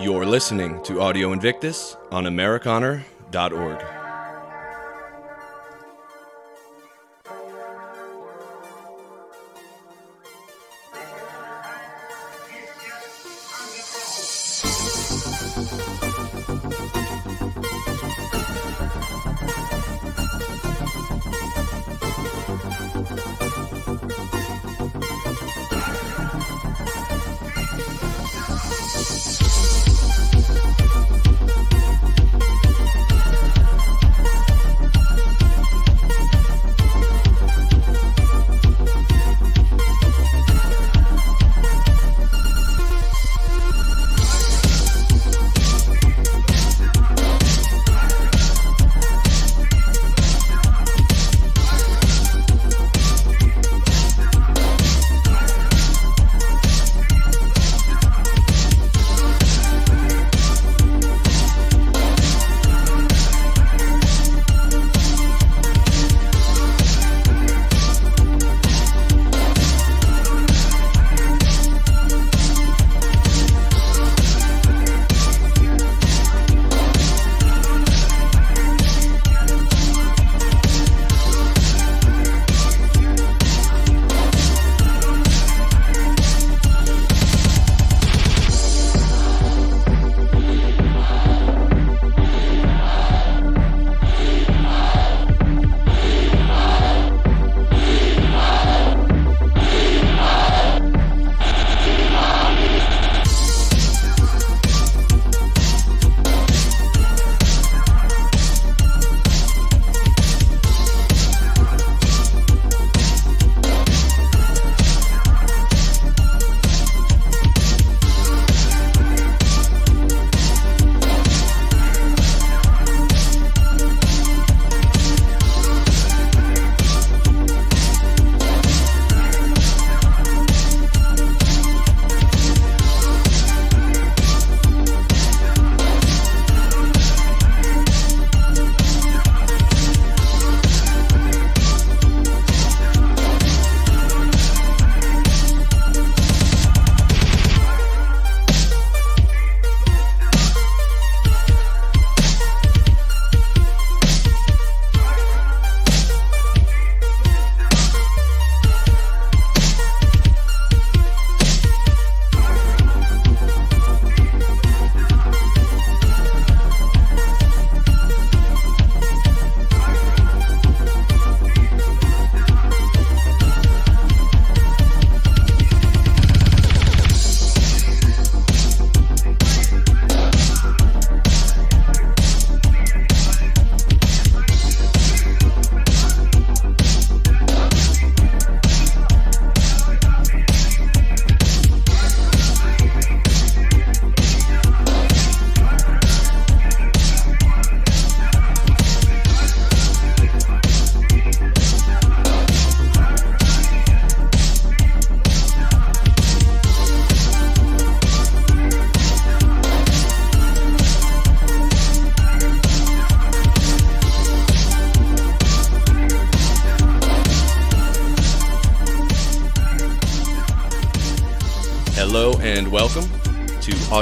[0.00, 3.97] You're listening to Audio Invictus on Amerikaner.org.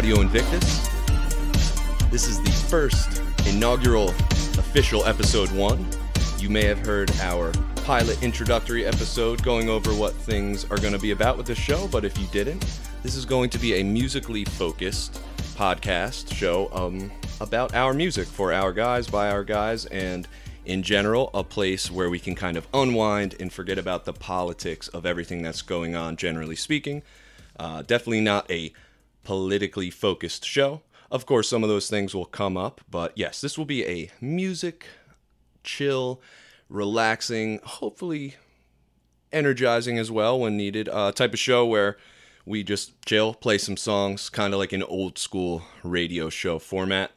[0.07, 0.87] Audio Invictus.
[2.13, 5.85] This is the first inaugural official episode one.
[6.39, 7.51] You may have heard our
[7.85, 11.89] pilot introductory episode going over what things are going to be about with the show,
[11.89, 12.65] but if you didn't,
[13.03, 15.21] this is going to be a musically focused
[15.57, 20.29] podcast show um, about our music for our guys, by our guys, and
[20.67, 24.87] in general, a place where we can kind of unwind and forget about the politics
[24.87, 27.03] of everything that's going on, generally speaking.
[27.59, 28.73] Uh, definitely not a
[29.27, 30.83] politically focused show.
[31.11, 34.09] Of course, some of those things will come up, but yes, this will be a
[34.21, 34.87] music,
[35.65, 36.23] chill,
[36.69, 38.37] relaxing, hopefully
[39.33, 41.97] energizing as well when needed uh, type of show where
[42.45, 47.11] we just chill, play some songs, kind of like an old school radio show format,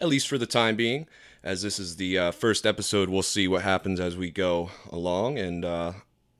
[0.00, 1.08] at least for the time being.
[1.42, 5.36] As this is the uh, first episode, we'll see what happens as we go along,
[5.40, 5.92] and uh,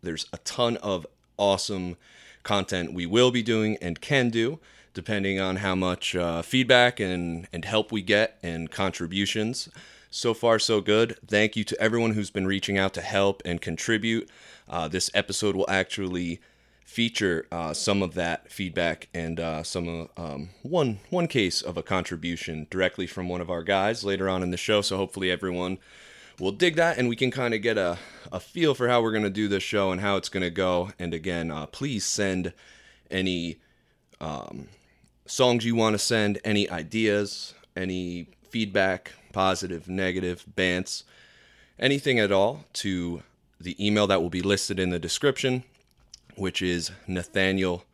[0.02, 1.04] there's a ton of
[1.36, 1.96] awesome
[2.44, 4.60] content we will be doing and can do
[4.96, 9.69] depending on how much uh, feedback and, and help we get and contributions.
[10.10, 11.19] So far, so good.
[11.28, 14.31] Thank you to everyone who's been reaching out to help and contribute.
[14.66, 16.40] Uh, this episode will actually
[16.87, 21.82] feature uh, some of that feedback and uh, some um, one one case of a
[21.82, 24.81] contribution directly from one of our guys later on in the show.
[24.81, 25.76] So hopefully everyone
[26.40, 27.99] will dig that and we can kind of get a,
[28.32, 30.50] a feel for how we're going to do this show and how it's going to
[30.50, 30.90] go.
[30.99, 32.54] And again, uh, please send
[33.10, 33.58] any
[34.20, 34.69] um,
[35.26, 41.02] songs you want to send, any ideas, any feedback, positive, negative, bants,
[41.78, 43.23] anything at all to
[43.61, 45.64] the email that will be listed in the description,
[46.37, 47.84] which is Nathaniel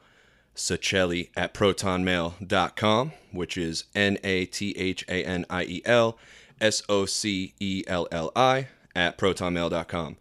[0.54, 6.18] Socelli at protonmail.com, which is N A T H A N I E L
[6.60, 10.16] S O C E L L I at protonmail.com.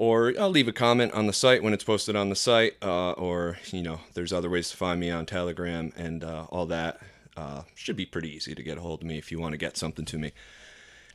[0.00, 3.10] Or I'll leave a comment on the site when it's posted on the site, uh,
[3.10, 6.98] or, you know, there's other ways to find me on Telegram and uh, all that.
[7.36, 9.58] Uh, should be pretty easy to get a hold of me if you want to
[9.58, 10.32] get something to me.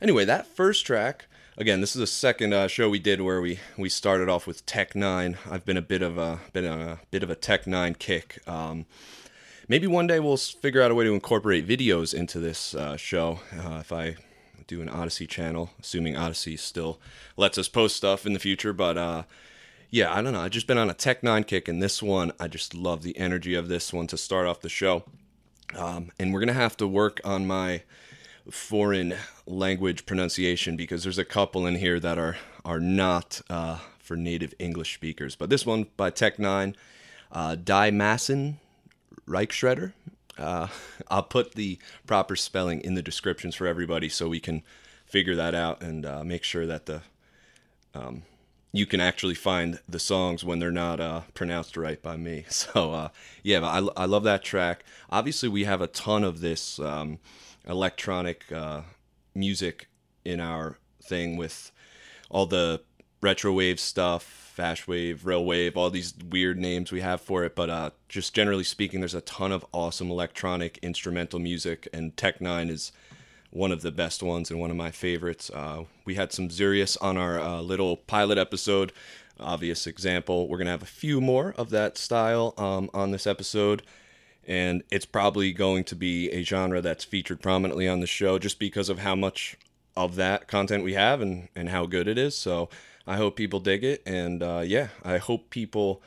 [0.00, 1.26] Anyway, that first track,
[1.58, 4.64] again, this is the second uh, show we did where we, we started off with
[4.66, 5.36] Tech N9ne.
[5.50, 8.38] I've been a bit of a been a bit of a Tech N9ne kick.
[8.46, 8.86] Um,
[9.66, 13.40] maybe one day we'll figure out a way to incorporate videos into this uh, show.
[13.52, 14.14] Uh, if I
[14.66, 17.00] do an Odysee channel, assuming Odysee still
[17.36, 18.72] lets us post stuff in the future.
[18.72, 19.22] But uh,
[19.90, 20.40] yeah, I don't know.
[20.40, 23.16] I've just been on a Tech N9ne kick, and this one, I just love the
[23.18, 25.04] energy of this one to start off the show.
[25.74, 27.82] Um, and we're gonna have to work on my
[28.50, 29.14] foreign
[29.46, 34.54] language pronunciation because there's a couple in here that are are not uh, for native
[34.58, 35.36] English speakers.
[35.36, 36.74] But this one by Tech N9ne,
[37.32, 38.56] uh, Die Massen
[39.28, 39.92] Reichschredder.
[40.38, 40.68] Uh,
[41.08, 44.62] I'll put the proper spelling in the descriptions for everybody so we can
[45.06, 47.02] figure that out and uh, make sure that the
[47.94, 48.22] um,
[48.72, 52.44] you can actually find the songs when they're not uh, pronounced right by me.
[52.50, 53.08] So uh,
[53.42, 54.84] yeah, I, I love that track.
[55.10, 57.18] Obviously, we have a ton of this um,
[57.66, 58.82] electronic uh,
[59.34, 59.88] music
[60.24, 61.70] in our thing with
[62.28, 62.82] all the
[63.26, 64.22] retro wave stuff
[64.56, 67.54] Fash Wave, Rail Wave, all these weird names we have for it.
[67.54, 72.38] But uh, just generally speaking, there's a ton of awesome electronic instrumental music, and Tech
[72.38, 72.92] N9ne is
[73.50, 75.50] one of the best ones and one of my favorites.
[75.52, 78.92] Uh, we had some Xurious on our uh, little pilot episode.
[79.38, 80.48] Obvious example.
[80.48, 83.82] We're gonna have a few more of that style um, on this episode,
[84.46, 88.58] and it's probably going to be a genre that's featured prominently on the show just
[88.58, 89.58] because of how much
[89.96, 92.34] of that content we have and and how good it is.
[92.34, 92.70] So
[93.06, 96.02] I hope people dig it, and uh, yeah, I hope people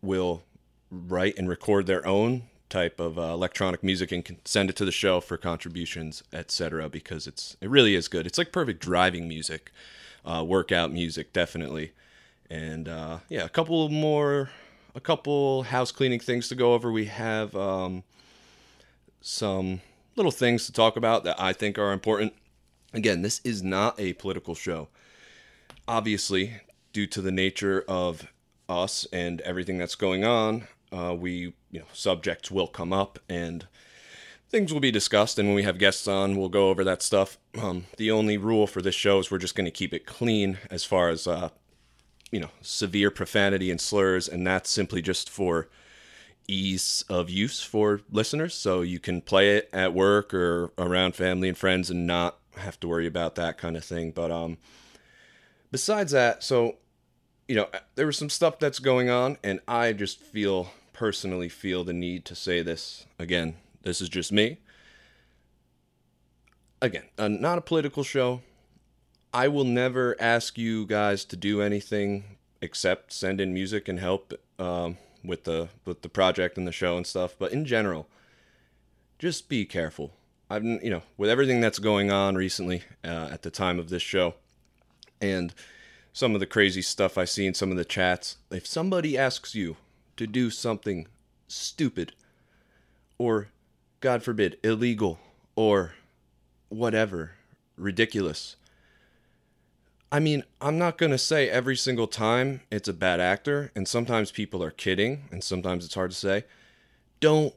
[0.00, 0.44] will
[0.90, 4.84] write and record their own type of uh, electronic music and can send it to
[4.84, 6.88] the show for contributions, etc.
[6.88, 8.26] Because it's it really is good.
[8.26, 9.72] It's like perfect driving music,
[10.24, 11.92] uh, workout music, definitely.
[12.48, 14.50] And uh, yeah, a couple more,
[14.94, 16.92] a couple house cleaning things to go over.
[16.92, 18.04] We have um,
[19.20, 19.80] some
[20.14, 22.32] little things to talk about that I think are important.
[22.94, 24.88] Again, this is not a political show
[25.88, 26.60] obviously,
[26.92, 28.28] due to the nature of
[28.68, 33.66] us and everything that's going on, uh, we you know subjects will come up and
[34.50, 35.38] things will be discussed.
[35.38, 37.38] And when we have guests on, we'll go over that stuff.
[37.60, 40.58] Um, the only rule for this show is we're just going to keep it clean
[40.70, 41.48] as far as uh,
[42.30, 45.68] you know severe profanity and slurs, and that's simply just for
[46.50, 51.46] ease of use for listeners so you can play it at work or around family
[51.46, 54.56] and friends and not have to worry about that kind of thing but um
[55.70, 56.76] besides that, so
[57.48, 61.82] you know, there was some stuff that's going on, and I just feel personally feel
[61.82, 63.54] the need to say this again.
[63.82, 64.58] This is just me.
[66.82, 68.42] Again, uh, not a political show.
[69.32, 72.24] I will never ask you guys to do anything
[72.60, 76.96] except send in music and help um, with the with the project and the show
[76.96, 77.34] and stuff.
[77.38, 78.08] But in general,
[79.18, 80.12] just be careful.
[80.50, 84.02] I've you know with everything that's going on recently uh, at the time of this
[84.02, 84.34] show
[85.20, 85.54] and
[86.12, 88.38] some of the crazy stuff I see in some of the chats.
[88.50, 89.76] If somebody asks you
[90.16, 91.06] to do something
[91.46, 92.12] stupid
[93.18, 93.48] or,
[94.00, 95.18] God forbid, illegal
[95.54, 95.94] or
[96.68, 97.32] whatever,
[97.76, 98.56] ridiculous,
[100.10, 103.86] I mean, I'm not going to say every single time it's a bad actor, and
[103.86, 106.44] sometimes people are kidding, and sometimes it's hard to say.
[107.20, 107.54] Don't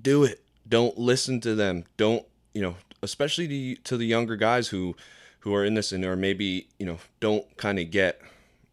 [0.00, 0.42] do it.
[0.68, 1.84] Don't listen to them.
[1.96, 4.94] Don't, you know, especially to, to the younger guys who
[5.44, 8.20] who are in this and or maybe you know don't kind of get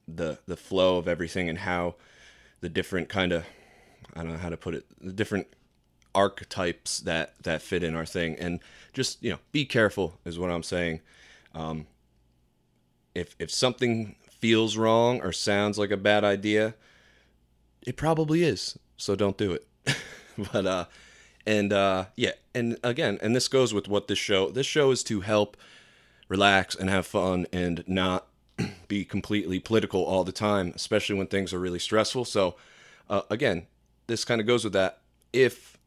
[0.07, 1.95] the the flow of everything and how
[2.61, 3.45] the different kind of
[4.15, 5.47] I don't know how to put it the different
[6.15, 8.61] archetypes that that fit in our thing and
[8.93, 11.01] just you know be careful is what I'm saying.
[11.53, 11.87] Um,
[13.13, 16.75] if if something feels wrong or sounds like a bad idea,
[17.85, 18.79] it probably is.
[18.95, 19.67] So don't do it.
[20.53, 20.85] but uh,
[21.45, 24.49] and uh, yeah, and again, and this goes with what this show.
[24.49, 25.57] This show is to help
[26.31, 28.25] relax and have fun and not
[28.87, 32.23] be completely political all the time, especially when things are really stressful.
[32.23, 32.55] So,
[33.09, 33.67] uh, again,
[34.07, 35.01] this kind of goes with that.
[35.33, 35.77] If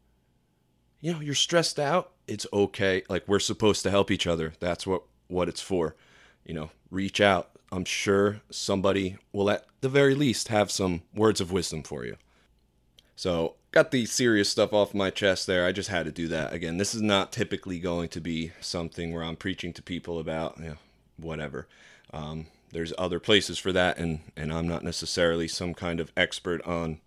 [1.00, 3.02] you know you're stressed out, it's okay.
[3.08, 4.52] Like we're supposed to help each other.
[4.60, 5.96] That's what what it's for.
[6.44, 7.50] You know, reach out.
[7.72, 12.16] I'm sure somebody will at the very least have some words of wisdom for you.
[13.16, 15.66] So, got the serious stuff off my chest there.
[15.66, 16.52] I just had to do that.
[16.52, 20.57] Again, this is not typically going to be something where I'm preaching to people about,
[20.59, 20.76] you know,
[21.16, 21.66] whatever.
[22.12, 26.62] Um, there's other places for that, and, and I'm not necessarily some kind of expert
[26.62, 27.00] on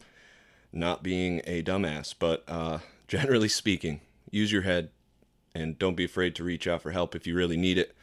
[0.73, 2.13] not being a dumbass.
[2.19, 4.89] But uh, generally speaking, use your head
[5.55, 7.95] and don't be afraid to reach out for help if you really need it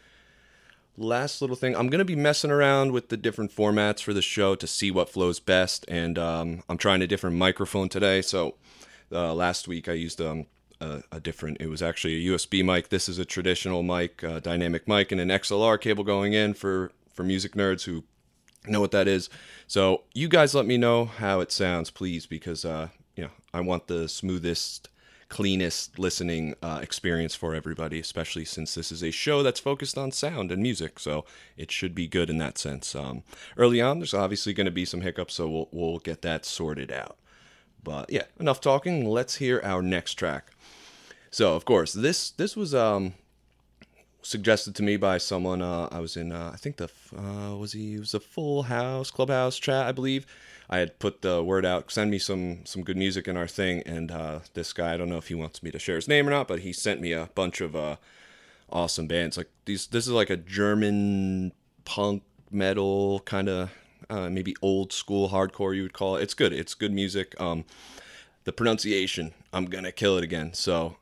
[0.96, 4.22] last little thing i'm going to be messing around with the different formats for the
[4.22, 8.54] show to see what flows best and um, i'm trying a different microphone today so
[9.12, 10.46] uh, last week i used um,
[10.80, 12.88] a, a, different it was actually a usb mic.
[12.88, 16.92] This is a traditional mic uh, dynamic mic and an xlr cable going in for
[17.12, 18.04] for music nerds who
[18.66, 19.28] know what that is.
[19.66, 23.60] So you guys let me know how it sounds please because uh, you know i
[23.60, 24.88] want the smoothest
[25.28, 30.12] cleanest listening uh, experience for everybody, especially since this is a show that's focused on
[30.12, 30.99] sound and music.
[30.99, 31.25] So
[31.57, 32.95] it should be good in that sense.
[32.95, 33.23] Um,
[33.57, 36.93] early on, there's obviously going to be some hiccups, so we'll, we'll get that sorted
[36.93, 37.16] out.
[37.83, 39.07] But yeah, enough talking.
[39.07, 40.52] Let's hear our next track.
[41.31, 43.14] So of course, this this was um,
[44.23, 45.61] suggested to me by someone.
[45.61, 49.11] Uh, I was in, uh, I think the uh, was he was a Full House
[49.11, 50.26] Clubhouse chat, I believe
[50.68, 53.83] I had put the word out, send me some some good music in our thing,
[53.85, 56.26] and uh, this guy, I don't know if he wants me to share his name
[56.26, 57.97] or not, but he sent me a bunch of uh,
[58.71, 59.37] awesome bands.
[59.37, 61.52] Like these, this is like a German
[61.85, 63.71] punk metal kind of
[64.09, 66.23] uh, maybe old school hardcore you would call it.
[66.23, 66.52] It's good.
[66.52, 67.38] It's good music.
[67.40, 67.64] Um,
[68.44, 70.54] the pronunciation, I'm gonna kill it again.
[70.54, 70.97] So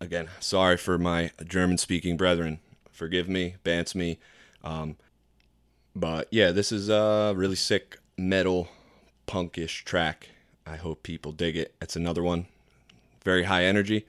[0.00, 2.60] again, sorry for my German speaking brethren.
[2.90, 4.18] Forgive me, bants me.
[4.64, 4.96] Um,
[5.94, 8.68] but yeah, this is a really sick metal
[9.28, 10.30] punkish track.
[10.66, 11.74] I hope people dig it.
[11.80, 12.46] It's another one,
[13.22, 14.06] very high energy,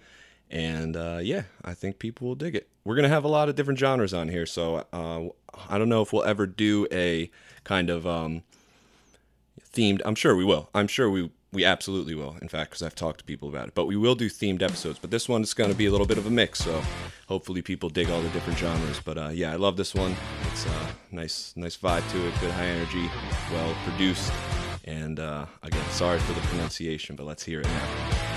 [0.50, 2.68] and uh, yeah, I think people will dig it.
[2.84, 5.26] We're gonna have a lot of different genres on here, so uh,
[5.70, 7.30] I don't know if we'll ever do a
[7.64, 8.44] kind of um,
[9.72, 10.02] themed.
[10.06, 10.70] I'm sure we will.
[10.74, 12.38] I'm sure we we absolutely will.
[12.42, 15.00] In fact, because I've talked to people about it, but we will do themed episodes.
[15.00, 16.82] But this one is to be a little bit of a mix, so
[17.28, 19.00] hopefully people dig all the different genres.
[19.04, 20.16] But uh, yeah, I love this one.
[20.52, 22.34] It's a uh, nice, nice vibe to it.
[22.40, 23.10] Good high energy,
[23.52, 24.32] well produced.
[24.90, 28.29] And uh, again, sorry for the pronunciation, but let's hear it now.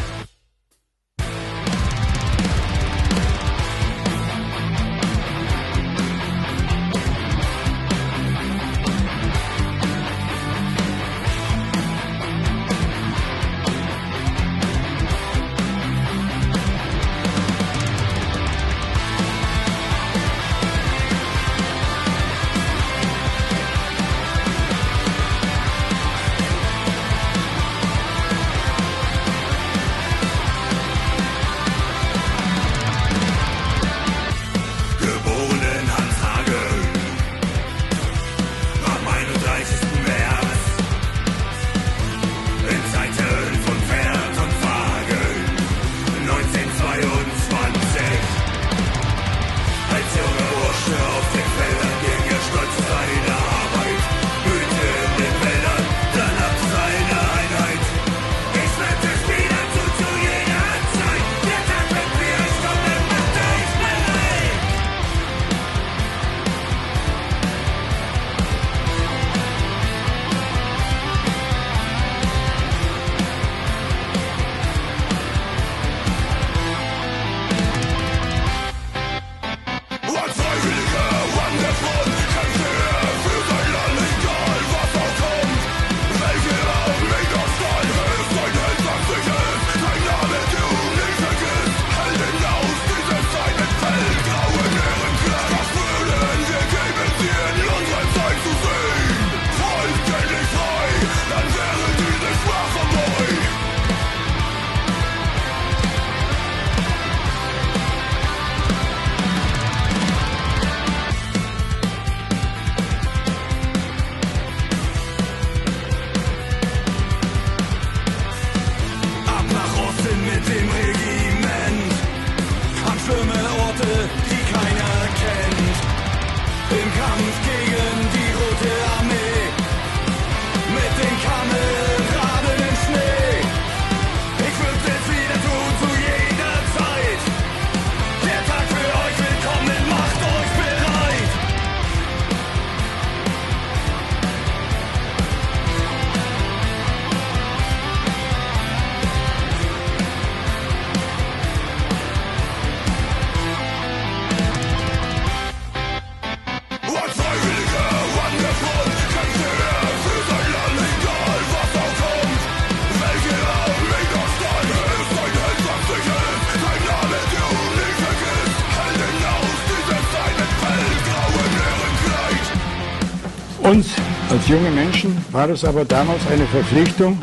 [174.53, 177.19] Junge Menschen war es aber damals eine Verpflichtung,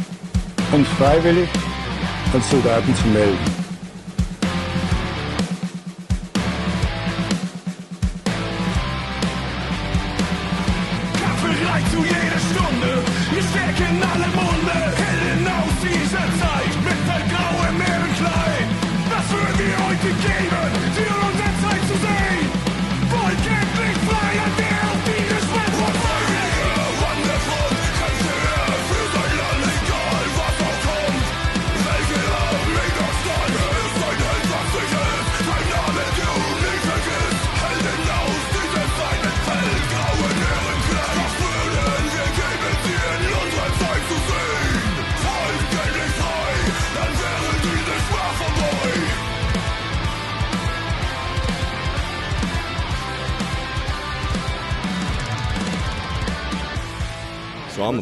[0.71, 1.47] uns freiwillig
[2.33, 3.48] als Soldaten zu melden.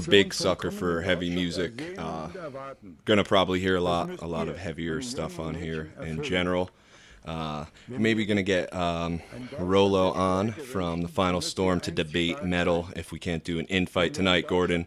[0.09, 1.83] Big sucker for heavy music.
[1.97, 2.29] Uh,
[3.05, 6.69] gonna probably hear a lot, a lot of heavier stuff on here in general.
[7.25, 9.21] Uh, maybe gonna get um,
[9.59, 14.13] Rolo on from the Final Storm to debate metal if we can't do an infight
[14.13, 14.85] tonight, Gordon.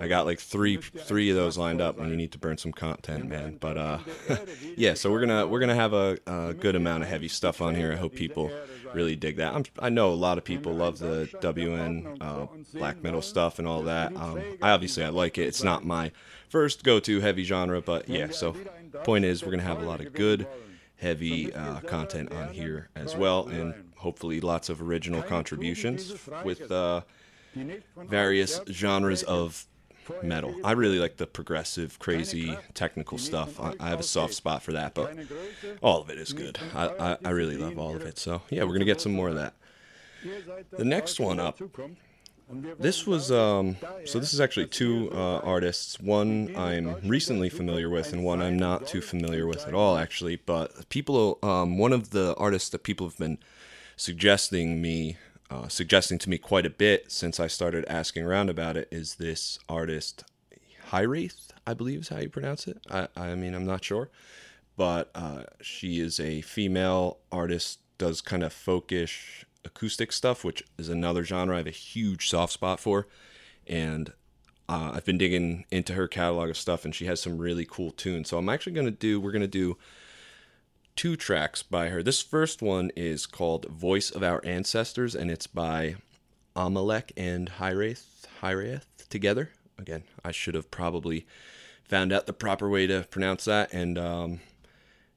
[0.00, 2.72] I got like three three of those lined up, and you need to burn some
[2.72, 3.58] content, man.
[3.60, 3.98] But uh,
[4.76, 7.74] yeah, so we're gonna we're gonna have a, a, good amount of heavy stuff on
[7.74, 7.92] here.
[7.92, 8.50] I hope people
[8.94, 9.54] really dig that.
[9.54, 13.66] I'm, i know a lot of people love the WN uh, black metal stuff and
[13.68, 14.14] all that.
[14.16, 15.42] Um, I obviously I like it.
[15.42, 16.12] It's not my
[16.48, 18.30] first go-to heavy genre, but yeah.
[18.30, 18.56] So
[19.04, 20.46] point is, we're gonna have a lot of good
[20.96, 26.14] heavy uh, content on here as well, and hopefully lots of original contributions
[26.44, 27.02] with uh,
[27.96, 29.66] various genres of
[30.22, 30.54] metal.
[30.64, 33.60] I really like the progressive, crazy, technical stuff.
[33.60, 35.16] I, have a soft spot for that, but
[35.80, 36.58] all of it is good.
[36.74, 38.18] I, I, I really love all of it.
[38.18, 39.54] So, yeah, we're going to get some more of that.
[40.70, 41.60] The next one up.
[42.78, 44.18] This was um, so.
[44.18, 46.00] This is actually two uh, artists.
[46.00, 50.36] One I'm recently familiar with, and one I'm not too familiar with at all, actually.
[50.36, 53.36] But people, um, one of the artists that people have been
[53.98, 55.18] suggesting me
[55.50, 59.16] uh, suggesting to me quite a bit since I started asking around about it is
[59.16, 60.24] this artist,
[60.90, 62.78] Hiraeth, I believe is how you pronounce it.
[62.90, 64.10] I, I mean, I'm not sure.
[64.76, 70.88] But uh, she is a female artist, does kind of folkish acoustic stuff, which is
[70.88, 73.08] another genre I have a huge soft spot for.
[73.66, 74.12] And
[74.68, 77.90] uh, I've been digging into her catalog of stuff, and she has some really cool
[77.90, 78.28] tunes.
[78.28, 79.76] So I'm actually going to do, we're going to do
[80.98, 82.02] two tracks by her.
[82.02, 85.94] This first one is called Voice of Our Ancestors, and it's by
[86.56, 89.50] Amalek and Hiraeth, Hiraeth together.
[89.78, 91.24] Again, I should have probably
[91.84, 93.72] found out the proper way to pronounce that.
[93.72, 94.40] And um,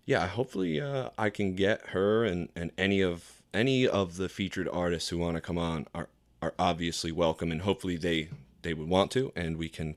[0.05, 4.69] yeah, hopefully uh, I can get her and, and any of any of the featured
[4.71, 6.09] artists who want to come on are,
[6.43, 8.29] are obviously welcome, and hopefully they
[8.61, 9.95] they would want to, and we can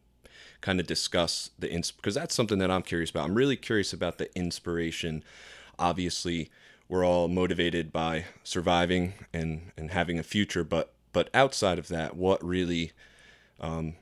[0.62, 3.26] kind of discuss the ins because that's something that I'm curious about.
[3.26, 5.22] I'm really curious about the inspiration
[5.78, 6.50] obviously
[6.88, 12.16] we're all motivated by surviving and and having a future but but outside of that
[12.16, 12.92] what really
[13.60, 13.94] um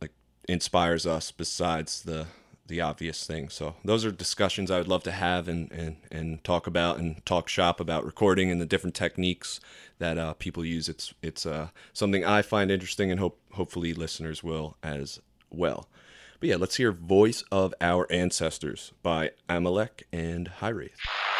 [0.00, 0.12] like
[0.48, 2.26] inspires us besides the
[2.66, 3.48] the obvious thing?
[3.48, 7.24] So those are discussions i would love to have and and and talk about and
[7.26, 9.60] talk shop about recording and the different techniques
[9.98, 10.88] that uh, people use.
[10.88, 15.88] It's it's uh, something i find interesting and hope hopefully listeners will as well
[16.44, 20.50] but yeah, let's hear Voice of Our Ancestors by Amalek and.
[20.60, 21.33] So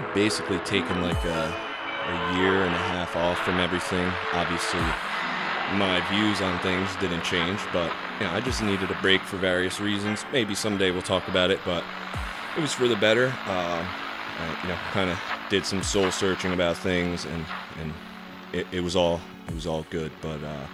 [0.00, 1.42] had basically taken like a,
[2.06, 4.06] a year and a half off from everything.
[4.32, 4.80] Obviously,
[5.76, 9.36] my views on things didn't change, but you know, I just needed a break for
[9.38, 10.24] various reasons.
[10.32, 11.82] Maybe someday we'll talk about it, but
[12.56, 13.26] it was for the better.
[13.46, 13.84] Uh,
[14.40, 15.18] I, you know, kind of
[15.50, 17.44] did some soul searching about things, and
[17.80, 17.92] and
[18.52, 20.12] it, it was all it was all good.
[20.22, 20.66] But uh,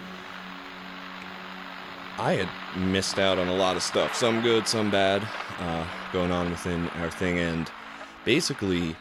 [2.19, 5.27] I had missed out on a lot of stuff, some good, some bad,
[5.59, 7.71] uh, going on within our thing, and
[8.23, 8.95] basically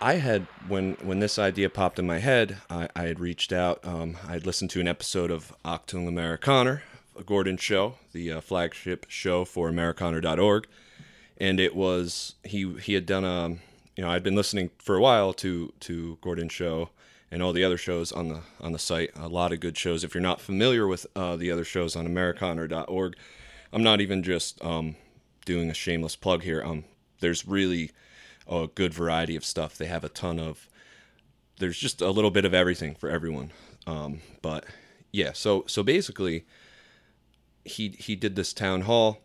[0.00, 3.84] I had when when this idea popped in my head, I, I had reached out.
[3.84, 6.82] Um, I had listened to an episode of Achtung Amerikaner,
[7.18, 10.68] a Gordon show, the uh, flagship show for Amerikaner.org,
[11.38, 13.48] and it was he he had done a
[13.96, 16.90] you know I'd been listening for a while to to Gordon show
[17.30, 19.10] and all the other shows on the on the site.
[19.16, 20.04] A lot of good shows.
[20.04, 23.16] If you're not familiar with uh, the other shows on Amerikaner.org,
[23.72, 24.94] I'm not even just um,
[25.44, 26.62] doing a shameless plug here.
[26.62, 26.84] Um,
[27.20, 27.90] there's really
[28.48, 29.76] a good variety of stuff.
[29.76, 30.68] They have a ton of.
[31.58, 33.50] There's just a little bit of everything for everyone.
[33.86, 34.64] Um, but
[35.12, 36.44] yeah, so so basically,
[37.64, 39.18] he he did this town hall.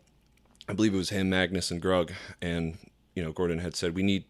[0.68, 2.78] I believe it was him, Magnus, and Grug, and
[3.14, 4.24] you know Gordon had said we need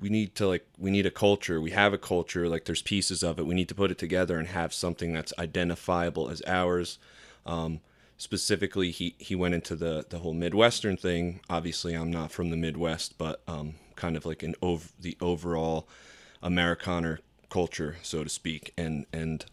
[0.00, 3.22] we need to like we need a culture we have a culture like there's pieces
[3.22, 6.98] of it we need to put it together and have something that's identifiable as ours
[7.44, 7.80] um,
[8.16, 12.56] specifically he he went into the the whole midwestern thing obviously i'm not from the
[12.56, 15.88] midwest but um, kind of like an over the overall
[16.42, 17.18] amerikaner
[17.50, 19.46] culture so to speak and and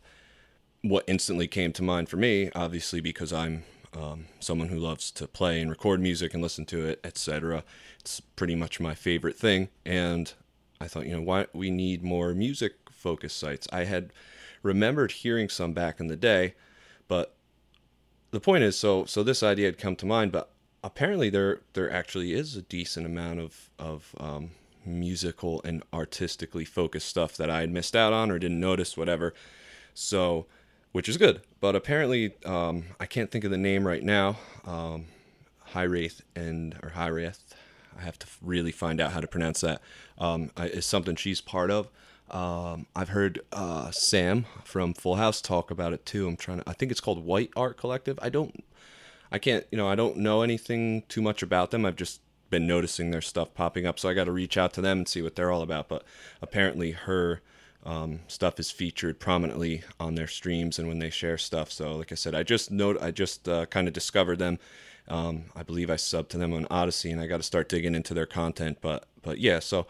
[0.81, 3.63] what instantly came to mind for me obviously because i'm
[3.95, 7.63] um, someone who loves to play and record music and listen to it etc
[7.99, 10.33] it's pretty much my favorite thing and
[10.81, 13.67] i thought you know why we need more music focused sites.
[13.73, 14.13] I had
[14.63, 16.53] remembered hearing some back in the day
[17.09, 17.35] but
[18.31, 20.49] the point is so so this idea had come to mind but
[20.83, 24.51] apparently there there actually is a decent amount of of um,
[24.85, 29.33] musical and artistically focused stuff that I had missed out on or didn't notice, whatever.
[29.93, 30.45] So,
[30.91, 31.41] which is good.
[31.59, 34.37] But apparently, um, I can't think of the name right now.
[34.65, 35.05] Um,
[35.75, 37.53] Wraith and or High Wraith.
[37.97, 39.81] I have to really find out how to pronounce that.
[40.17, 41.89] Um, is something she's part of.
[42.29, 46.27] Um, I've heard uh, Sam from Full House talk about it too.
[46.27, 46.69] I'm trying to.
[46.69, 48.17] I think it's called White Art Collective.
[48.21, 48.63] I don't
[49.33, 51.85] I can't, you know, I don't know anything too much about them.
[51.85, 54.81] I've just been noticing their stuff popping up, so I got to reach out to
[54.81, 55.89] them and see what they're all about.
[55.89, 56.03] But
[56.39, 57.41] apparently, her
[57.83, 61.71] um, stuff is featured prominently on their streams and when they share stuff.
[61.71, 64.59] So, like I said, I just note, I just uh, kind of discovered them.
[65.07, 67.95] Um, I believe I subbed to them on Odysee, and I got to start digging
[67.95, 68.77] into their content.
[68.81, 69.87] But, but yeah, so.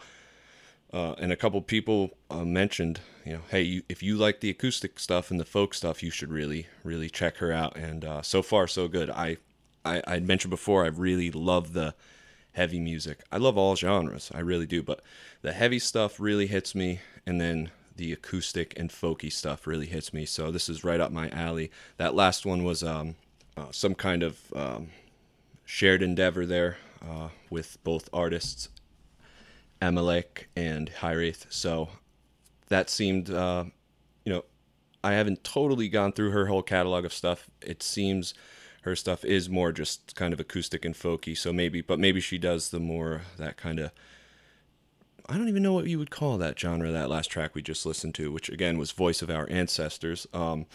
[0.94, 4.48] Uh, and a couple people uh, mentioned, you know, hey, you, if you like the
[4.48, 7.76] acoustic stuff and the folk stuff, you should really, really check her out.
[7.76, 9.10] And uh, so far, so good.
[9.10, 9.38] I,
[9.84, 11.96] I, I mentioned before, I really love the
[12.52, 13.24] heavy music.
[13.32, 14.84] I love all genres, I really do.
[14.84, 15.00] But
[15.42, 20.14] the heavy stuff really hits me, and then the acoustic and folky stuff really hits
[20.14, 20.24] me.
[20.24, 21.72] So this is right up my alley.
[21.96, 23.16] That last one was um,
[23.56, 24.90] uh, some kind of um,
[25.64, 28.68] shared endeavor there uh, with both artists
[29.84, 31.46] Amalek and Wraith.
[31.50, 31.88] So
[32.68, 33.64] that seemed, uh,
[34.24, 34.44] you know,
[35.02, 37.50] I haven't totally gone through her whole catalog of stuff.
[37.60, 38.32] It seems
[38.82, 41.36] her stuff is more just kind of acoustic and folky.
[41.36, 43.90] So maybe, but maybe she does the more that kind of.
[45.26, 46.90] I don't even know what you would call that genre.
[46.92, 50.66] That last track we just listened to, which again was "Voice of Our Ancestors." Um,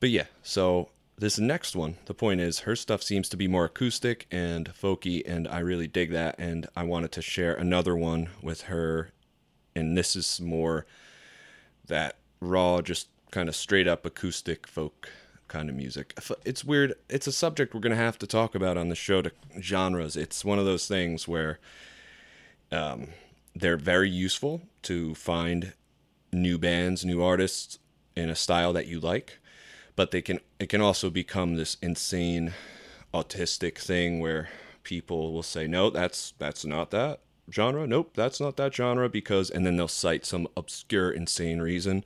[0.00, 0.90] but yeah, so
[1.22, 5.22] this next one, the point is her stuff seems to be more acoustic and folky,
[5.24, 6.34] and I really dig that.
[6.36, 9.12] And I wanted to share another one with her,
[9.76, 10.84] and this is more
[11.86, 15.10] that raw, just kind of straight up acoustic folk
[15.46, 16.18] kind of music.
[16.44, 16.94] It's weird.
[17.08, 19.30] It's a subject we're going to have to talk about on the show to
[19.60, 20.16] genres.
[20.16, 21.60] It's one of those things where
[22.72, 23.10] um,
[23.54, 25.72] they're very useful to find
[26.32, 27.78] new bands, new artists
[28.16, 29.38] in a style that you like
[29.96, 32.52] but they can it can also become this insane
[33.12, 34.48] autistic thing where
[34.82, 37.86] people will say no that's that's not that genre.
[37.86, 42.04] Nope that's not that genre because and then they'll cite some obscure insane reason.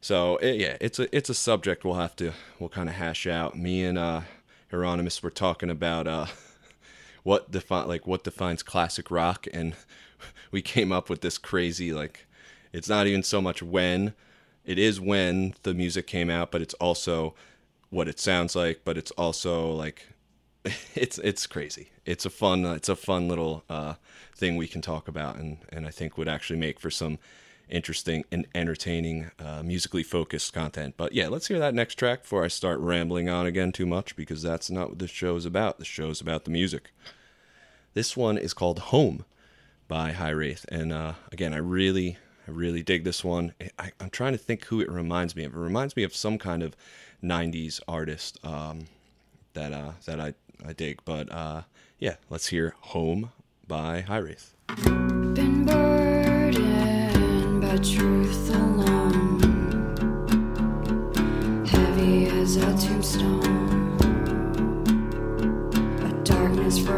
[0.00, 3.26] So it, yeah it's a it's a subject we'll have to we'll kind of hash
[3.26, 3.56] out.
[3.56, 4.22] Me and uh
[4.70, 6.26] hieronymus were talking about uh
[7.22, 9.74] what define like what defines classic rock and
[10.50, 12.26] we came up with this crazy like
[12.72, 14.14] it's not even so much when
[14.68, 17.34] it is when the music came out, but it's also
[17.88, 20.06] what it sounds like, but it's also like
[20.94, 21.88] it's it's crazy.
[22.04, 23.94] It's a fun it's a fun little uh,
[24.36, 27.18] thing we can talk about, and and I think would actually make for some
[27.70, 30.94] interesting and entertaining uh, musically focused content.
[30.98, 34.16] But yeah, let's hear that next track before I start rambling on again too much
[34.16, 35.78] because that's not what the show is about.
[35.78, 36.92] The show is about the music.
[37.94, 39.24] This one is called Home
[39.88, 40.66] by High Wraith.
[40.68, 43.52] And uh, again, I really, I really dig this one.
[43.78, 45.54] I, am trying to think who it reminds me of.
[45.54, 46.74] It reminds me of some kind of
[47.22, 48.86] '90s artist um,
[49.52, 50.32] that uh, that I
[50.66, 51.00] I dig.
[51.04, 51.64] But uh,
[51.98, 53.32] yeah, let's hear "Home"
[53.66, 54.54] by High Wraith.
[55.34, 59.40] Been burdened by truth alone,
[61.66, 63.98] heavy as a tombstone,
[66.02, 66.96] a darkness for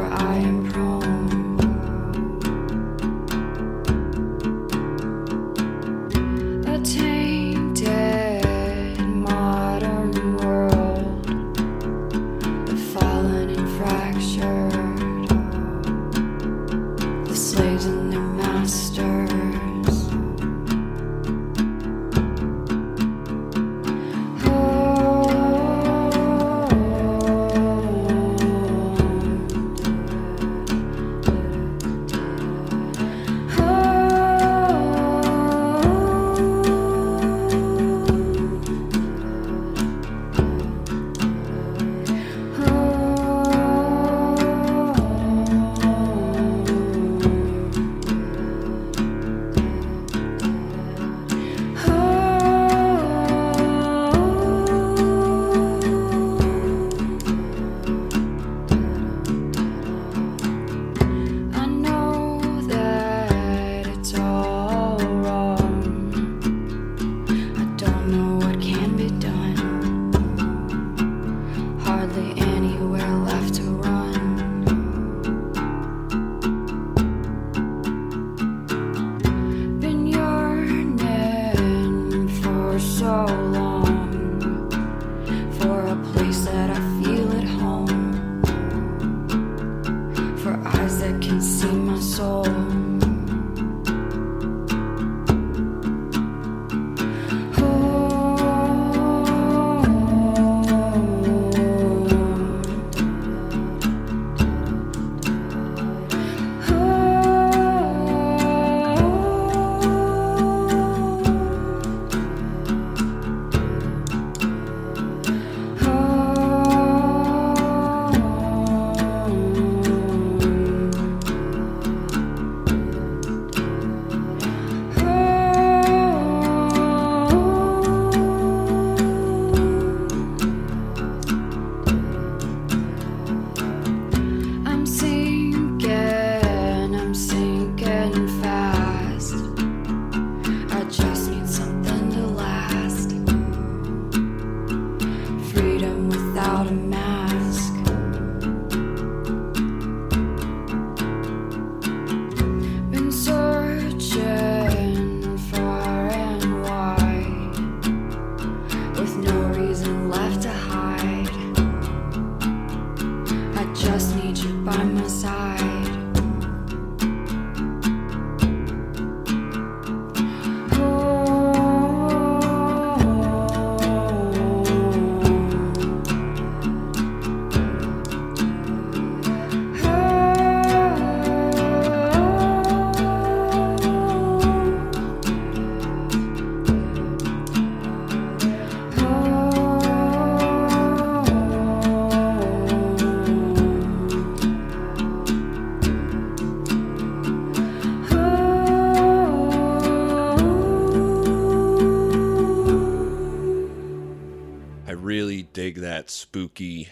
[205.73, 206.89] dig that spooky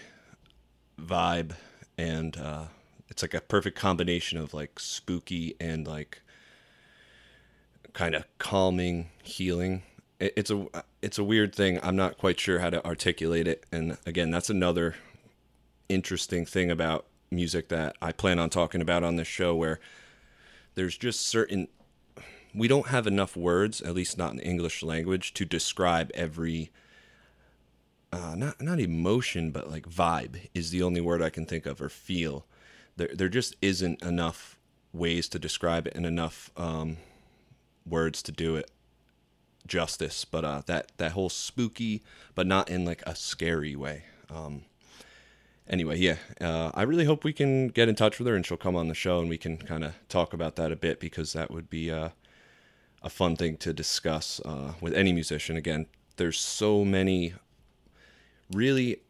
[1.01, 1.53] vibe,
[1.97, 2.65] and uh,
[3.09, 6.23] it's like a perfect combination of like spooky and like
[7.93, 9.83] kind of calming, healing.
[10.21, 10.67] It, it's a
[11.03, 11.81] it's a weird thing.
[11.83, 14.95] I'm not quite sure how to articulate it, and again, that's another
[15.89, 19.81] interesting thing about music that I plan on talking about on this show, where
[20.77, 21.69] there's just certain
[22.55, 26.71] we don't have enough words, at least not in English language, to describe every
[28.13, 31.81] uh, not not emotion, but like vibe is the only word I can think of
[31.81, 32.47] or feel.
[32.97, 34.59] There there just isn't enough
[34.93, 36.97] ways to describe it and enough um,
[37.87, 38.71] words to do it
[39.67, 40.25] justice.
[40.25, 42.03] But uh, that that whole spooky,
[42.35, 44.05] but not in like a scary way.
[44.31, 44.63] Um,
[45.69, 48.57] anyway, yeah, uh, I really hope we can get in touch with her and she'll
[48.57, 51.33] come on the show and we can kind of talk about that a bit because
[51.35, 52.11] that would be uh,
[53.03, 55.57] a fun thing to discuss uh, with any musician.
[55.57, 57.35] Again, there's so many
[58.53, 59.01] really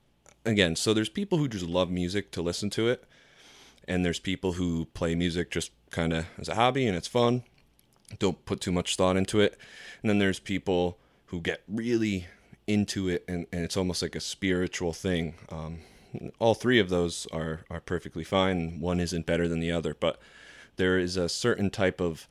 [0.44, 3.04] again so there's people who just love music to listen to it
[3.88, 7.42] and there's people who play music just kind of as a hobby and it's fun.
[8.18, 9.58] Don't put too much thought into it.
[10.02, 12.26] And then there's people who get really
[12.66, 15.34] into it and, and it's almost like a spiritual thing.
[15.48, 15.80] Um,
[16.38, 18.78] all three of those are, are perfectly fine.
[18.78, 20.20] One isn't better than the other, but
[20.76, 22.28] there is a certain type of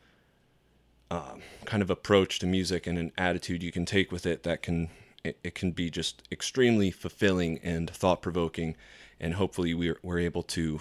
[1.09, 4.61] um, kind of approach to music and an attitude you can take with it that
[4.61, 4.89] can
[5.27, 8.75] it, it can be just extremely fulfilling and thought provoking,
[9.19, 10.79] and hopefully we're we're able to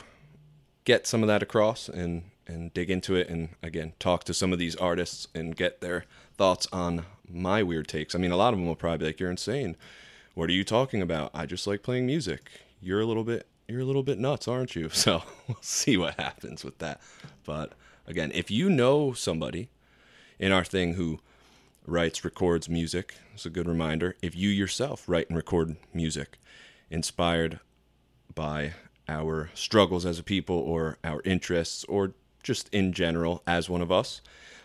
[0.85, 4.53] get some of that across and and dig into it and again talk to some
[4.53, 6.05] of these artists and get their
[6.37, 8.15] thoughts on my weird takes.
[8.15, 9.77] I mean, a lot of them will probably be like, "You're insane.
[10.35, 11.31] What are you talking about?
[11.35, 12.51] I just like playing music.
[12.81, 16.21] You're a little bit you're a little bit nuts, aren't you?" So we'll see what
[16.21, 17.01] happens with that.
[17.45, 17.73] But
[18.07, 19.71] again, if you know somebody
[20.39, 21.21] in our thing who
[21.87, 24.17] writes, records music, it's a good reminder.
[24.23, 26.39] If you yourself write and record music
[26.91, 27.61] inspired
[28.35, 28.75] by
[29.09, 33.93] our struggles as a people or our interests or just in general as one of
[33.93, 34.21] us,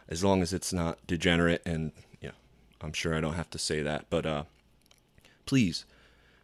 [0.09, 1.91] as long as it's not degenerate and
[2.31, 4.43] know, I'm sure I don't have to say that, but uh,
[5.45, 5.85] please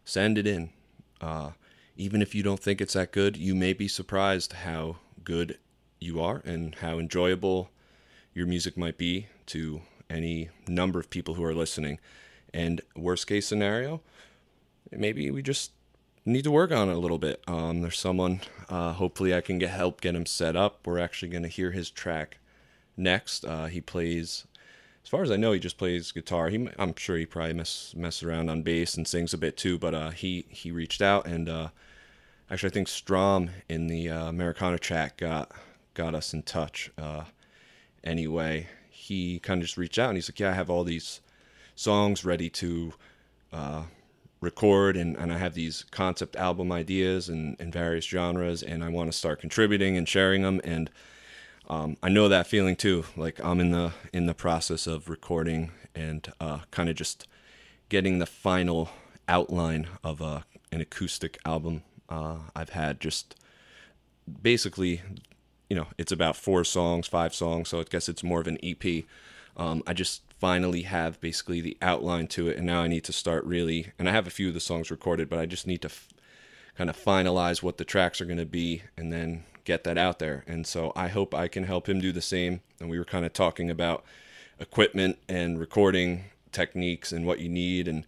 [0.06, 0.70] send it in.
[1.20, 1.52] Uh,
[1.96, 5.58] even if you don't think it's that good, you may be surprised how good
[6.00, 7.72] you are and how enjoyable
[8.34, 12.00] your music might be to any number of people who are listening.
[12.54, 14.02] And worst case scenario,
[14.92, 15.72] maybe we just
[16.26, 17.42] need to work on it a little bit.
[17.48, 20.86] Um, there's someone, uh, hopefully, I can get help get him set up.
[20.86, 22.38] We're actually going to hear his track
[22.96, 23.46] next.
[23.46, 24.46] Uh, he plays,
[25.04, 26.50] as far as I know, he just plays guitar.
[26.50, 29.78] He, I'm sure he probably mess mess around on bass and sings a bit too.
[29.78, 31.70] But uh, he he reached out and uh,
[32.50, 35.52] actually, I think Strom in the uh, Americana track got
[35.94, 36.92] got us in touch.
[36.98, 37.24] Uh,
[38.04, 38.68] anyway,
[39.08, 41.22] he kind of just reached out and he's like, "Yeah, I have all these
[41.76, 42.94] songs ready to
[43.54, 43.84] uh,
[44.42, 48.90] record, and, and I have these concept album ideas and in various genres, and I
[48.90, 50.90] want to start contributing and sharing them." And
[51.70, 53.06] um, I know that feeling too.
[53.16, 57.28] Like I'm in the in the process of recording and uh, kind of just
[57.90, 58.90] getting the final
[59.28, 61.84] outline of a, an acoustic album.
[62.10, 63.36] Uh, I've had just
[64.42, 65.02] basically
[65.70, 68.58] you know, it's about four songs, five songs, so I guess it's more of an
[68.64, 69.04] EP.
[69.56, 73.14] Um, I just finally have basically the outline to it, and now I need to
[73.14, 73.92] start really.
[73.98, 76.10] And I have a few of the songs recorded, but I just need to f-
[76.78, 80.20] kind of finalize what the tracks are going to be, and then get that out
[80.20, 80.46] there.
[80.48, 82.62] And so I hope I can help him do the same.
[82.80, 84.06] And we were kind of talking about
[84.60, 88.06] equipment and recording techniques and what you need, and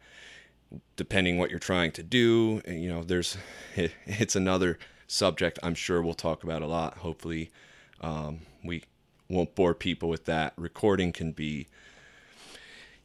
[0.96, 3.38] depending what you're trying to do, and, you know, there's
[3.76, 4.78] it's another
[5.10, 7.00] subject I'm sure we'll talk about a lot.
[7.00, 7.52] Hopefully,
[8.02, 8.84] um, we
[9.28, 10.54] won't bore people with that.
[10.56, 11.68] Recording can be,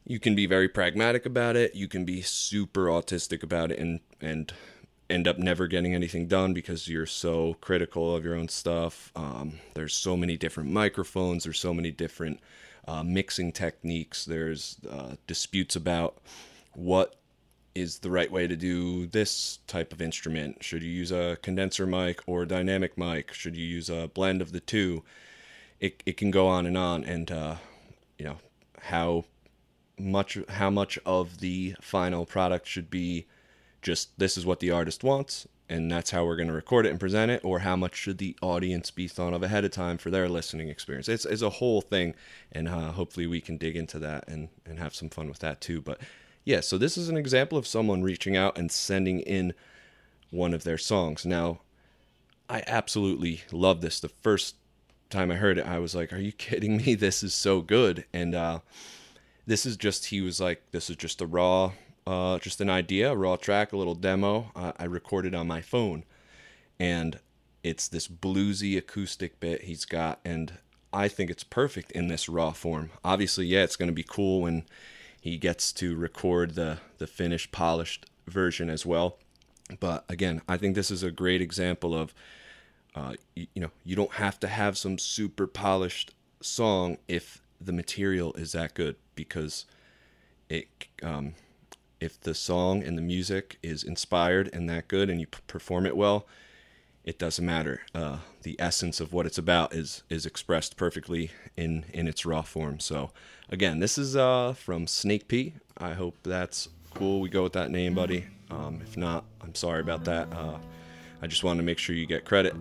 [0.05, 1.75] you can be very pragmatic about it.
[1.75, 4.53] You can be super autistic about it and, and
[5.09, 9.11] end up never getting anything done because you're so critical of your own stuff.
[9.15, 12.39] Um, there's so many different microphones, there's so many different
[12.87, 16.17] uh, mixing techniques, there's uh, disputes about
[16.73, 17.15] what
[17.75, 20.63] is the right way to do this type of instrument?
[20.63, 23.33] Should you use a condenser mic or a dynamic mic?
[23.33, 25.03] Should you use a blend of the two?
[25.79, 27.55] It it can go on and on, and uh,
[28.17, 28.37] you know
[28.81, 29.25] how
[29.97, 33.25] much how much of the final product should be
[33.81, 36.89] just this is what the artist wants and that's how we're going to record it
[36.89, 39.97] and present it or how much should the audience be thought of ahead of time
[39.97, 42.13] for their listening experience it's, it's a whole thing
[42.51, 45.61] and uh, hopefully we can dig into that and, and have some fun with that
[45.61, 45.99] too but
[46.45, 49.53] yeah, so this is an example of someone reaching out and sending in
[50.29, 51.25] one of their songs.
[51.25, 51.59] Now,
[52.47, 53.99] I absolutely love this.
[53.99, 54.55] The first
[55.09, 56.93] time I heard it, I was like, "Are you kidding me?
[56.93, 58.59] This is so good!" And uh,
[59.47, 61.71] this is just he was like, "This is just a raw,
[62.05, 64.51] uh, just an idea, a raw track, a little demo.
[64.55, 66.03] Uh, I recorded on my phone,
[66.79, 67.19] and
[67.63, 70.53] it's this bluesy acoustic bit he's got, and
[70.93, 72.91] I think it's perfect in this raw form.
[73.03, 74.65] Obviously, yeah, it's going to be cool when
[75.25, 79.17] he gets to record the the finished polished version as well.
[79.79, 82.13] But again i think this is a great example of
[82.93, 87.73] uh, you, you know you don't have to have some super polished song if the
[87.73, 89.65] material is that good because
[90.49, 90.67] it
[91.01, 91.33] um,
[91.99, 95.97] if the song and the music is inspired and that good and you perform it
[95.97, 96.27] well
[97.05, 97.81] it doesn't matter.
[97.93, 102.41] Uh, the essence of what it's about is is expressed perfectly in in its raw
[102.41, 102.79] form.
[102.79, 103.11] So
[103.49, 105.53] again, this is uh, from Snake P.
[105.77, 107.21] I hope that's cool.
[107.21, 108.25] We go with that name, buddy.
[108.49, 110.31] Um, if not, I'm sorry about that.
[110.33, 110.57] Uh,
[111.21, 112.55] I just wanted to make sure you get credit.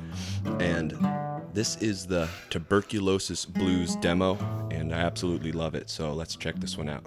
[0.61, 0.97] And
[1.53, 4.37] this is the Tuberculosis Blues demo,
[4.71, 5.91] and I absolutely love it.
[5.91, 7.05] So let's check this one out.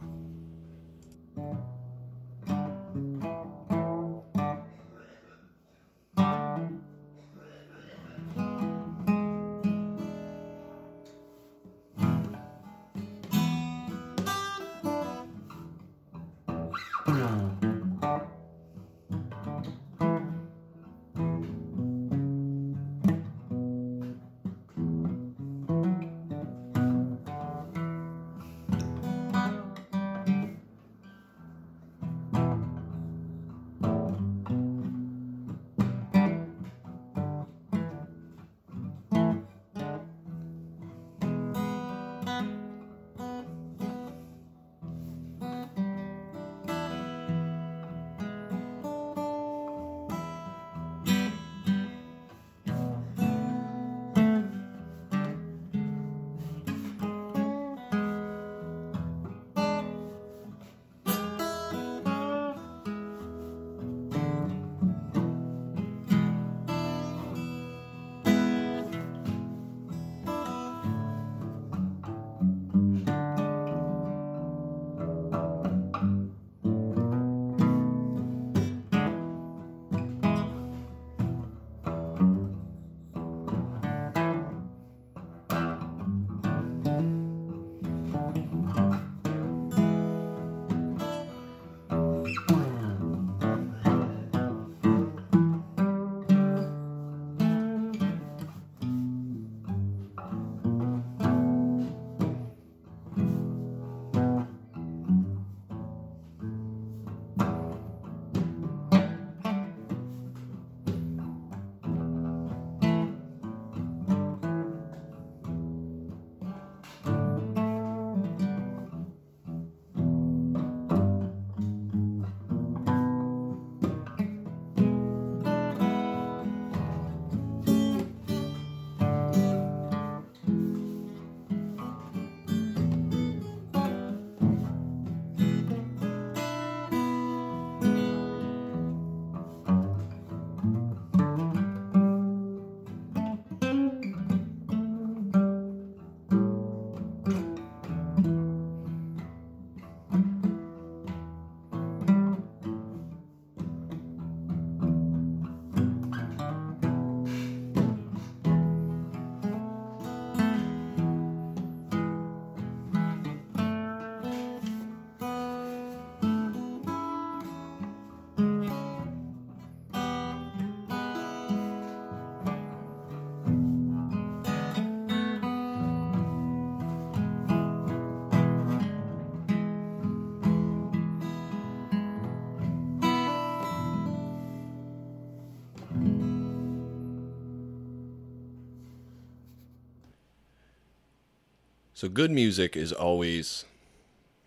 [191.98, 193.66] So good music is always,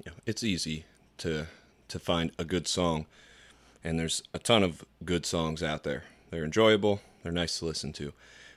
[0.05, 0.85] you know, it's easy
[1.19, 1.49] to
[1.89, 3.07] to find a good song,
[3.83, 6.05] and there's a ton of good songs out there.
[6.31, 8.13] They're enjoyable, they're nice to listen to,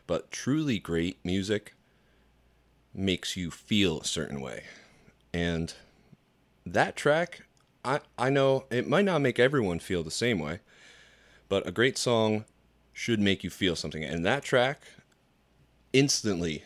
[0.06, 1.74] but truly great music
[2.94, 4.66] makes you feel a certain way,
[5.34, 5.74] and
[6.64, 7.48] that track,
[7.84, 10.60] I I know it might not make everyone feel the same way,
[11.50, 12.46] but a great song
[12.94, 14.84] should make you feel something, and that track
[15.94, 16.64] instantly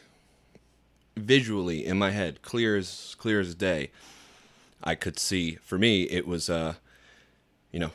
[1.19, 3.91] visually in my head, clear as clear as day,
[4.83, 5.55] I could see.
[5.63, 6.75] For me, it was uh,
[7.71, 7.91] you know,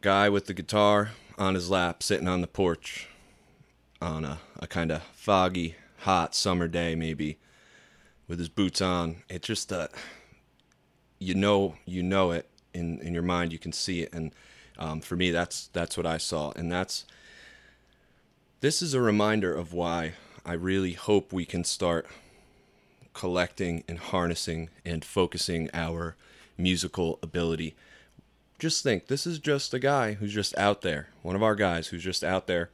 [0.00, 3.08] guy with the guitar on his lap, sitting on the porch,
[4.00, 7.38] on a, a kind of foggy, hot summer day, maybe,
[8.28, 9.16] with his boots on.
[9.28, 9.88] It just uh,
[11.18, 13.52] you know, you know it in in your mind.
[13.52, 14.32] You can see it, and
[14.78, 17.04] um, for me, that's that's what I saw, and that's.
[18.60, 20.14] This is a reminder of why
[20.46, 22.06] I really hope we can start
[23.14, 26.16] collecting and harnessing and focusing our
[26.58, 27.74] musical ability.
[28.58, 31.88] Just think, this is just a guy who's just out there, one of our guys
[31.88, 32.70] who's just out there,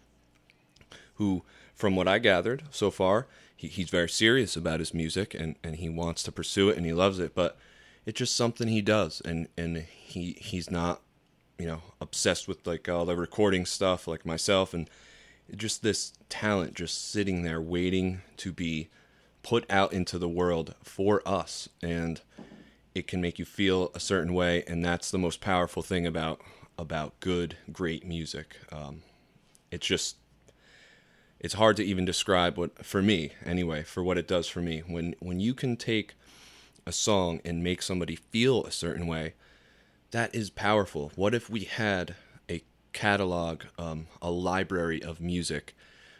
[1.14, 1.42] who,
[1.74, 3.26] from what I gathered so far,
[3.56, 6.86] he, he's very serious about his music and, and he wants to pursue it and
[6.86, 7.56] he loves it, but
[8.06, 11.02] it's just something he does and, and he he's not,
[11.58, 14.88] you know, obsessed with like all the recording stuff like myself and
[15.54, 18.88] just this talent just sitting there waiting to be
[19.42, 22.20] put out into the world for us and
[22.94, 26.40] it can make you feel a certain way and that's the most powerful thing about
[26.78, 28.56] about good great music.
[28.72, 29.02] Um,
[29.70, 30.16] it's just
[31.38, 34.80] it's hard to even describe what for me anyway for what it does for me.
[34.80, 36.14] When when you can take
[36.86, 39.34] a song and make somebody feel a certain way
[40.10, 41.12] that is powerful.
[41.14, 42.14] What if we had
[42.48, 42.62] a
[42.92, 45.76] catalog um, a library of music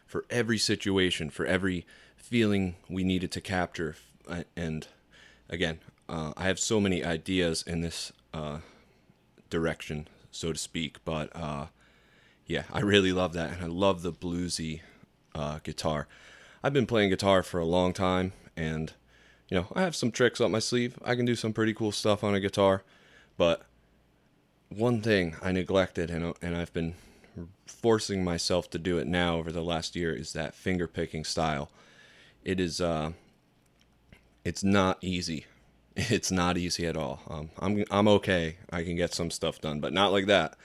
[0.07, 1.87] for every situation for every
[2.31, 3.97] feeling we needed to capture.
[4.57, 4.87] And
[5.49, 8.59] again, uh, I have so many ideas in this uh,
[9.51, 11.05] direction, so to speak.
[11.05, 11.67] But uh,
[12.47, 14.81] yeah, I really love that, and I love the bluesy
[15.35, 16.07] uh, guitar.
[16.63, 18.93] I've been playing guitar for a long time, and
[19.49, 20.99] you know I have some tricks up my sleeve.
[21.05, 22.85] I can do some pretty cool stuff on a guitar,
[23.37, 23.63] but
[24.69, 26.95] one thing I neglected, and and I've been
[27.67, 31.71] forcing myself to do it now over the last year is that finger picking style
[32.45, 33.13] it is uh,
[34.45, 35.47] it's not easy.
[35.97, 37.21] It's not easy at all.
[37.29, 38.57] Um, I'm I'm okay.
[38.73, 40.57] I can get some stuff done, but not like that.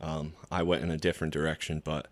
[0.00, 2.06] Um, I went in a different direction, but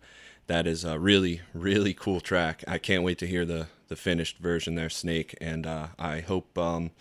[0.47, 2.63] that is a really really cool track.
[2.67, 6.57] I can't wait to hear the the finished version there, Snake, and uh, I hope.
[6.57, 6.91] Um,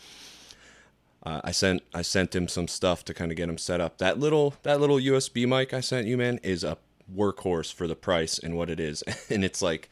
[1.27, 3.99] uh, I sent I sent him some stuff to kind of get him set up.
[3.99, 6.79] That little that little USB mic I sent you, man, is a
[7.15, 9.91] workhorse for the price and what it is, and it's like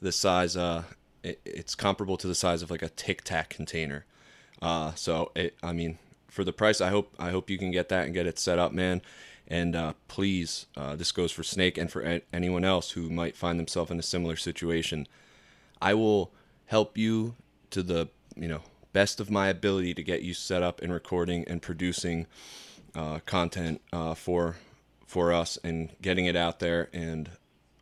[0.00, 0.56] the size.
[0.56, 0.84] Uh,
[1.22, 4.04] it, it's comparable to the size of like a Tic Tac container.
[4.60, 5.98] Uh, so it, I mean,
[6.28, 8.58] for the price, I hope I hope you can get that and get it set
[8.58, 9.02] up, man.
[9.46, 13.36] And uh, please, uh, this goes for Snake and for a- anyone else who might
[13.36, 15.06] find themselves in a similar situation.
[15.80, 16.32] I will
[16.66, 17.34] help you
[17.70, 18.60] to the you know
[18.92, 22.26] best of my ability to get you set up and recording and producing
[22.94, 24.56] uh, content uh, for
[25.06, 27.30] for us and getting it out there and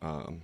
[0.01, 0.41] um,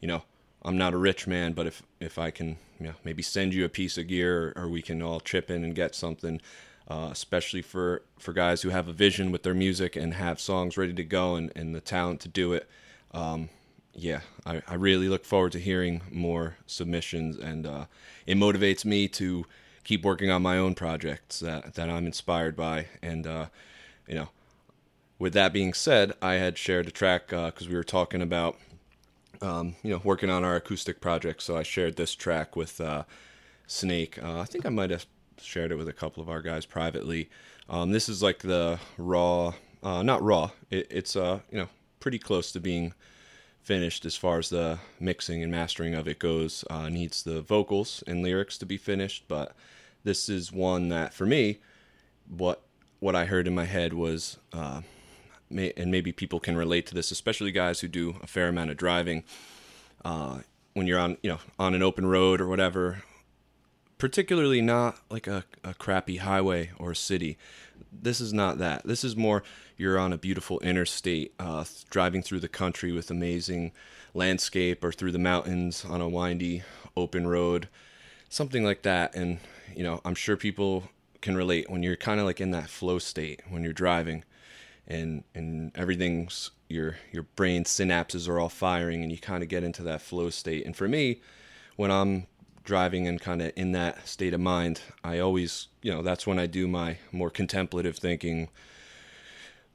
[0.00, 0.22] you know
[0.62, 3.64] I'm not a rich man, but if if I can, you know, maybe send you
[3.64, 6.40] a piece of gear, or, or we can all chip in and get something,
[6.88, 10.76] uh, especially for for guys who have a vision with their music and have songs
[10.76, 12.68] ready to go and, and the talent to do it.
[13.12, 13.48] Um,
[13.94, 17.86] yeah, I, I really look forward to hearing more submissions, and uh,
[18.26, 19.46] it motivates me to
[19.82, 23.46] keep working on my own projects that that I'm inspired by, and uh,
[24.06, 24.28] you know.
[25.18, 28.56] With that being said, I had shared a track because uh, we were talking about
[29.42, 31.42] um, you know, working on our acoustic project.
[31.42, 33.04] So I shared this track with uh,
[33.66, 34.22] Snake.
[34.22, 35.06] Uh, I think I might have
[35.40, 37.30] shared it with a couple of our guys privately.
[37.68, 40.50] Um, this is like the raw, uh, not raw.
[40.70, 41.68] It, it's uh, you know,
[42.00, 42.94] pretty close to being
[43.62, 46.64] finished as far as the mixing and mastering of it goes.
[46.68, 49.54] Uh, needs the vocals and lyrics to be finished, but
[50.02, 51.58] this is one that for me,
[52.28, 52.62] what
[53.00, 54.82] what I heard in my head was uh,
[55.50, 58.76] and maybe people can relate to this, especially guys who do a fair amount of
[58.76, 59.24] driving.
[60.04, 60.40] Uh,
[60.74, 63.02] when you're on, you know, on an open road or whatever,
[63.98, 67.36] particularly not like a, a crappy highway or a city.
[67.92, 68.86] This is not that.
[68.86, 69.42] This is more
[69.76, 73.72] you're on a beautiful interstate, uh, driving through the country with amazing
[74.14, 76.62] landscape or through the mountains on a windy
[76.96, 77.68] open road,
[78.28, 79.14] something like that.
[79.14, 79.38] And,
[79.74, 80.84] you know, I'm sure people
[81.20, 84.24] can relate when you're kind of like in that flow state when you're driving
[84.86, 89.64] and and everything's your your brain synapses are all firing and you kind of get
[89.64, 91.20] into that flow state and for me
[91.76, 92.26] when i'm
[92.64, 96.38] driving and kind of in that state of mind, I always, you know, that's when
[96.38, 98.48] I do my more contemplative thinking.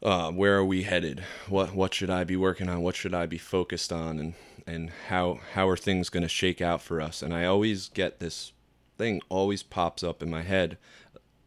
[0.04, 1.24] Uh, where are we headed?
[1.50, 2.82] What what should I be working on?
[2.82, 4.20] What should I be focused on?
[4.20, 4.34] And
[4.68, 7.22] and how how are things going to shake out for us?
[7.22, 8.54] And I always get this
[8.98, 10.78] thing always pops up in my head.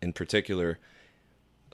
[0.03, 0.79] In particular,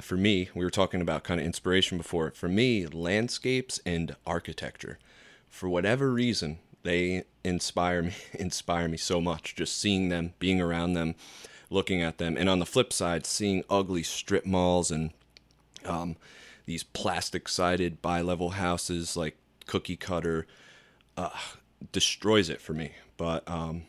[0.00, 2.30] for me, we were talking about kind of inspiration before.
[2.32, 4.98] For me, landscapes and architecture,
[5.48, 9.54] for whatever reason, they inspire me inspire me so much.
[9.54, 11.14] Just seeing them, being around them,
[11.70, 15.10] looking at them, and on the flip side, seeing ugly strip malls and
[15.84, 16.16] um,
[16.66, 19.36] these plastic sided bi-level houses like
[19.66, 20.46] cookie cutter
[21.16, 21.30] uh,
[21.92, 22.92] destroys it for me.
[23.16, 23.82] But um,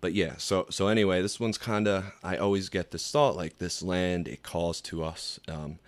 [0.00, 3.58] but yeah, so so anyway, this one's kind of I always get this thought like
[3.58, 5.40] this land it calls to us.
[5.48, 5.78] Um,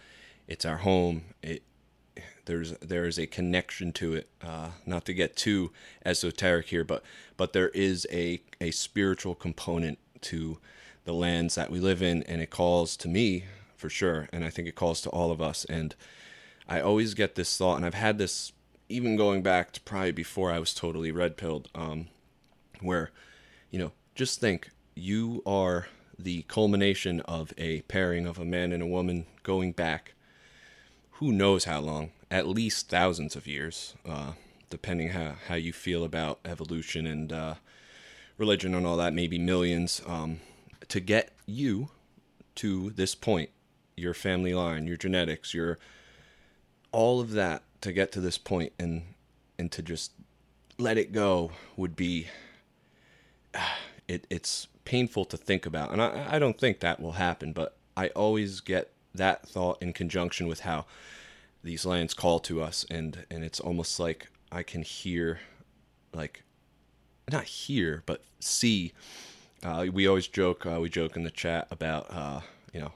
[0.49, 1.23] it's our home.
[1.43, 1.63] It
[2.47, 4.29] there's there is a connection to it.
[4.43, 5.71] Uh, not to get too
[6.05, 7.05] esoteric here, but
[7.37, 10.59] but there is a a spiritual component to
[11.05, 13.45] the lands that we live in, and it calls to me
[13.77, 15.65] for sure, and I think it calls to all of us.
[15.65, 15.95] And
[16.69, 18.53] I always get this thought, and I've had this
[18.89, 22.09] even going back to probably before I was totally red pilled, um,
[22.81, 23.11] where
[23.71, 25.87] you know just think you are
[26.19, 30.13] the culmination of a pairing of a man and a woman going back
[31.13, 34.33] who knows how long at least thousands of years uh,
[34.69, 37.55] depending how, how you feel about evolution and uh,
[38.37, 40.39] religion and all that maybe millions um,
[40.87, 41.89] to get you
[42.55, 43.49] to this point
[43.97, 45.79] your family line your genetics your
[46.93, 49.01] all of that to get to this point and
[49.59, 50.13] and to just
[50.77, 52.27] let it go would be
[54.11, 55.93] it, it's painful to think about.
[55.93, 59.93] And I, I don't think that will happen, but I always get that thought in
[59.93, 60.85] conjunction with how
[61.63, 65.41] these lands call to us and and it's almost like I can hear
[66.15, 66.43] like
[67.31, 68.93] not hear but see
[69.63, 72.41] uh, we always joke uh, we joke in the chat about uh,
[72.73, 72.93] you know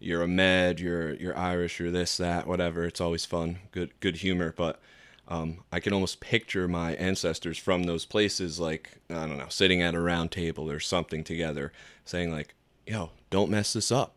[0.00, 4.16] you're a med you're you're Irish you're this that whatever it's always fun good good
[4.16, 4.80] humor but
[5.28, 9.82] um, I can almost picture my ancestors from those places, like I don't know, sitting
[9.82, 11.72] at a round table or something together,
[12.04, 12.54] saying like,
[12.86, 14.14] "Yo, don't mess this up.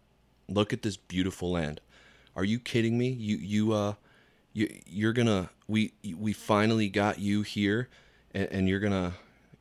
[0.47, 1.82] Look at this beautiful land.
[2.36, 3.10] Are you kidding me?
[3.10, 3.93] You you uh,
[4.53, 7.89] you you're gonna we we finally got you here,
[8.34, 9.14] and, and you're gonna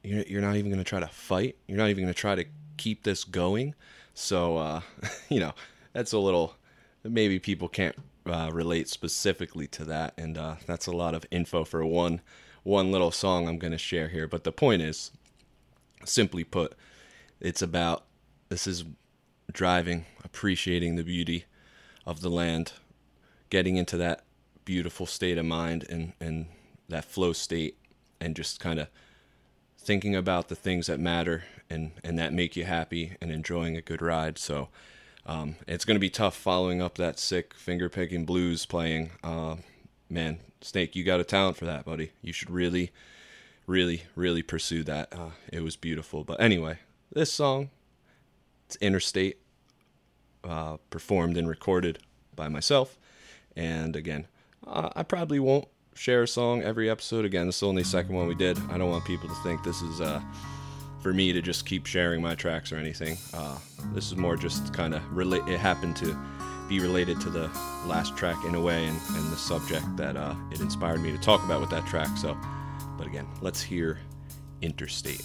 [0.02, 1.56] you're you're not even gonna try to fight.
[1.66, 2.44] You're not even gonna try to
[2.76, 3.74] keep this going.
[4.12, 4.80] So uh,
[5.30, 5.54] you know,
[5.94, 6.56] that's a little
[7.04, 7.96] maybe people can't
[8.30, 12.20] uh, relate specifically to that, and uh, that's a lot of info for one
[12.62, 14.26] one little song I'm going to share here.
[14.26, 15.10] But the point is,
[16.04, 16.74] simply put,
[17.40, 18.04] it's about
[18.48, 18.84] this is
[19.52, 21.44] driving, appreciating the beauty
[22.04, 22.72] of the land,
[23.50, 24.24] getting into that
[24.64, 26.46] beautiful state of mind and and
[26.88, 27.76] that flow state,
[28.20, 28.88] and just kind of
[29.78, 33.82] thinking about the things that matter and and that make you happy and enjoying a
[33.82, 34.38] good ride.
[34.38, 34.68] So
[35.28, 39.10] um, it's going to be tough following up that sick finger picking blues playing.
[39.22, 39.56] Uh,
[40.08, 42.12] man, Snake, you got a talent for that, buddy.
[42.22, 42.92] You should really,
[43.66, 45.12] really, really pursue that.
[45.12, 46.24] Uh, it was beautiful.
[46.24, 46.78] But anyway,
[47.12, 47.68] this song,
[48.66, 49.36] it's Interstate,
[50.44, 51.98] uh, performed and recorded
[52.34, 52.98] by myself.
[53.54, 54.26] And again,
[54.66, 57.26] uh, I probably won't share a song every episode.
[57.26, 58.58] Again, this is only the second one we did.
[58.70, 60.22] I don't want people to think this is uh,
[61.00, 63.16] for me to just keep sharing my tracks or anything.
[63.32, 63.58] Uh,
[63.94, 65.42] this is more just kind of relate.
[65.46, 66.16] It happened to
[66.68, 67.48] be related to the
[67.86, 71.18] last track in a way, and, and the subject that uh, it inspired me to
[71.18, 72.08] talk about with that track.
[72.18, 72.36] So,
[72.96, 73.98] but again, let's hear
[74.60, 75.24] Interstate.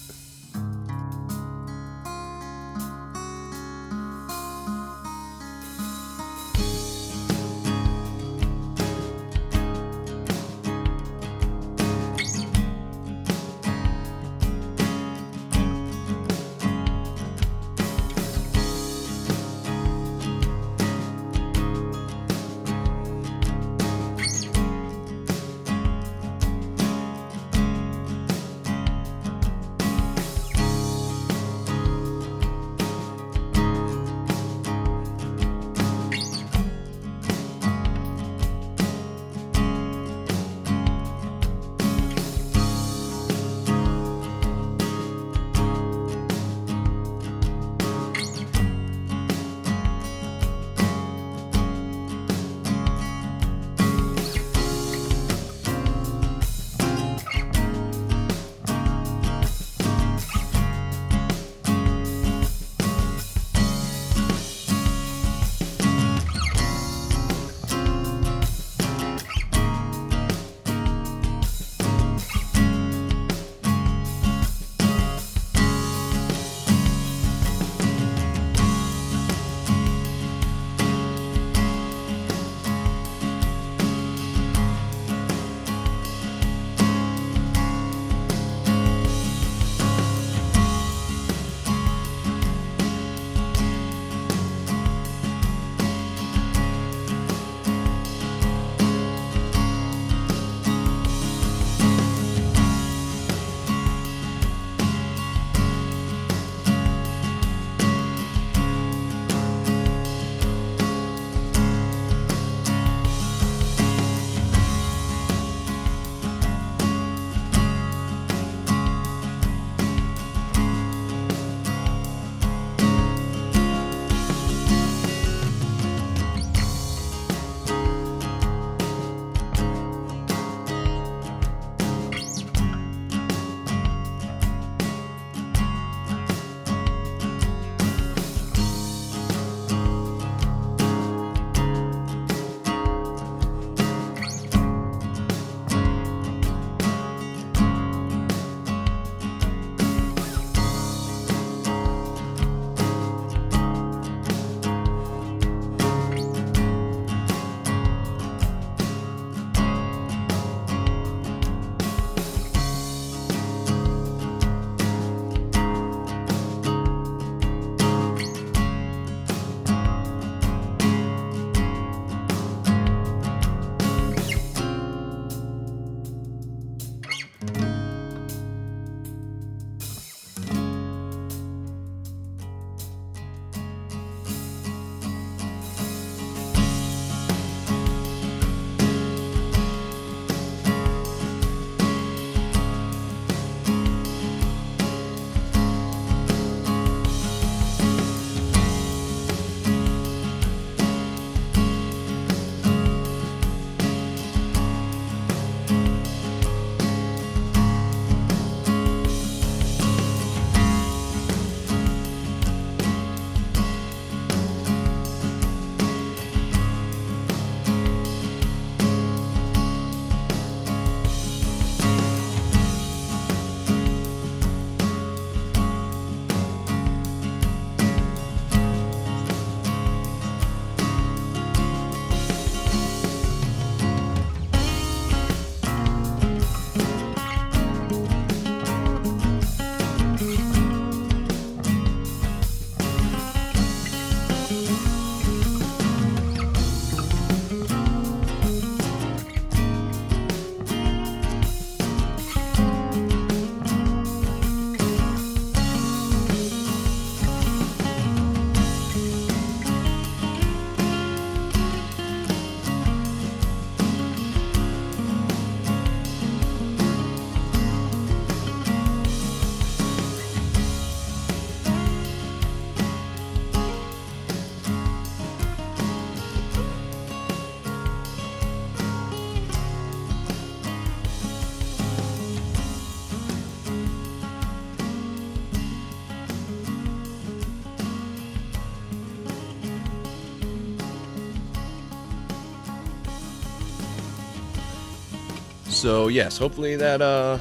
[295.84, 297.38] So yes, hopefully that uh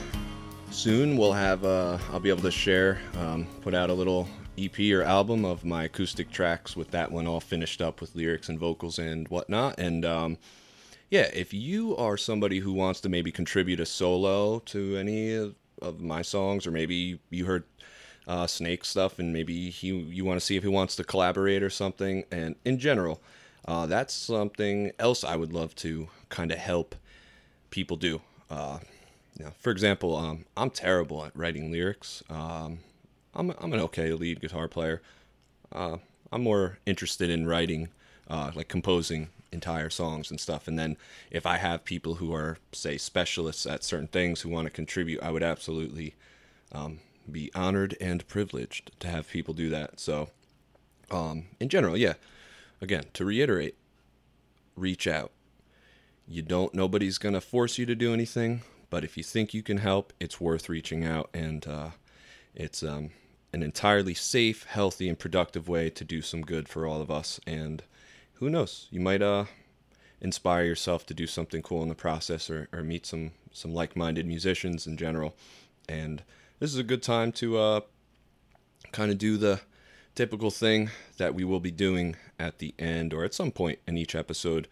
[0.72, 4.26] soon we'll have uh I'll be able to share um, put out a little
[4.58, 8.48] EP or album of my acoustic tracks with that one all finished up with lyrics
[8.48, 9.78] and vocals and whatnot.
[9.78, 10.38] And um,
[11.08, 16.00] yeah, if you are somebody who wants to maybe contribute a solo to any of,
[16.00, 17.62] my songs, or maybe you heard
[18.26, 21.62] uh, Snake stuff and maybe he, you want to see if he wants to collaborate
[21.62, 23.22] or something, and in general,
[23.68, 26.96] uh, that's something else I would love to kind of help
[27.70, 28.20] people do.
[28.52, 28.78] Uh,
[29.58, 32.22] for example, um, I'm terrible at writing lyrics.
[32.28, 32.80] Um,
[33.34, 35.00] I'm, I'm an okay lead guitar player.
[35.72, 35.96] Uh,
[36.30, 37.88] I'm more interested in writing,
[38.28, 40.68] uh, like composing entire songs and stuff.
[40.68, 40.96] And then
[41.30, 45.22] if I have people who are, say, specialists at certain things who want to contribute,
[45.22, 46.14] I would absolutely
[46.72, 47.00] um,
[47.30, 49.98] be honored and privileged to have people do that.
[49.98, 50.28] So,
[51.10, 52.14] um, in general, yeah.
[52.80, 53.76] Again, to reiterate,
[54.76, 55.30] reach out.
[56.26, 59.62] You don't, nobody's going to force you to do anything, but if you think you
[59.62, 61.28] can help, it's worth reaching out.
[61.34, 61.90] And uh,
[62.54, 63.10] it's um,
[63.52, 67.40] an entirely safe, healthy, and productive way to do some good for all of us.
[67.46, 67.82] And
[68.34, 69.46] who knows, you might uh,
[70.20, 73.96] inspire yourself to do something cool in the process or, or meet some, some like
[73.96, 75.34] minded musicians in general.
[75.88, 76.22] And
[76.60, 77.80] this is a good time to uh,
[78.92, 79.60] kind of do the
[80.14, 83.96] typical thing that we will be doing at the end or at some point in
[83.96, 84.68] each episode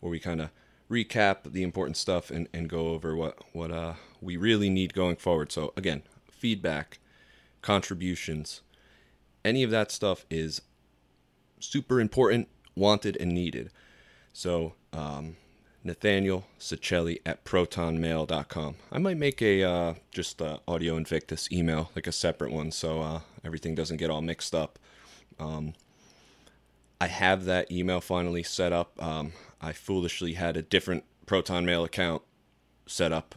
[0.00, 0.50] where we kind of
[0.90, 5.16] recap the important stuff and, and go over what, what uh, we really need going
[5.16, 5.52] forward.
[5.52, 6.98] So, again, feedback,
[7.62, 8.60] contributions,
[9.44, 10.62] any of that stuff is
[11.60, 13.70] super important, wanted, and needed.
[14.32, 15.36] So, um,
[15.84, 18.76] Nathaniel Socelli at protonmail.com.
[18.90, 23.02] I might make a uh, just uh, Audio Invictus email, like a separate one, so
[23.02, 24.78] uh, everything doesn't get all mixed up.
[25.38, 25.74] Um,
[27.00, 29.00] I have that email finally set up.
[29.02, 32.22] Um, I foolishly had a different Proton Mail account
[32.86, 33.34] set up,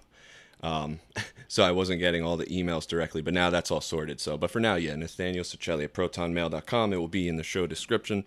[0.61, 0.99] um,
[1.47, 3.21] so I wasn't getting all the emails directly.
[3.21, 4.19] But now that's all sorted.
[4.19, 6.93] So, but for now, yeah, Nathaniel Socelli at protonmail.com.
[6.93, 8.25] It will be in the show description.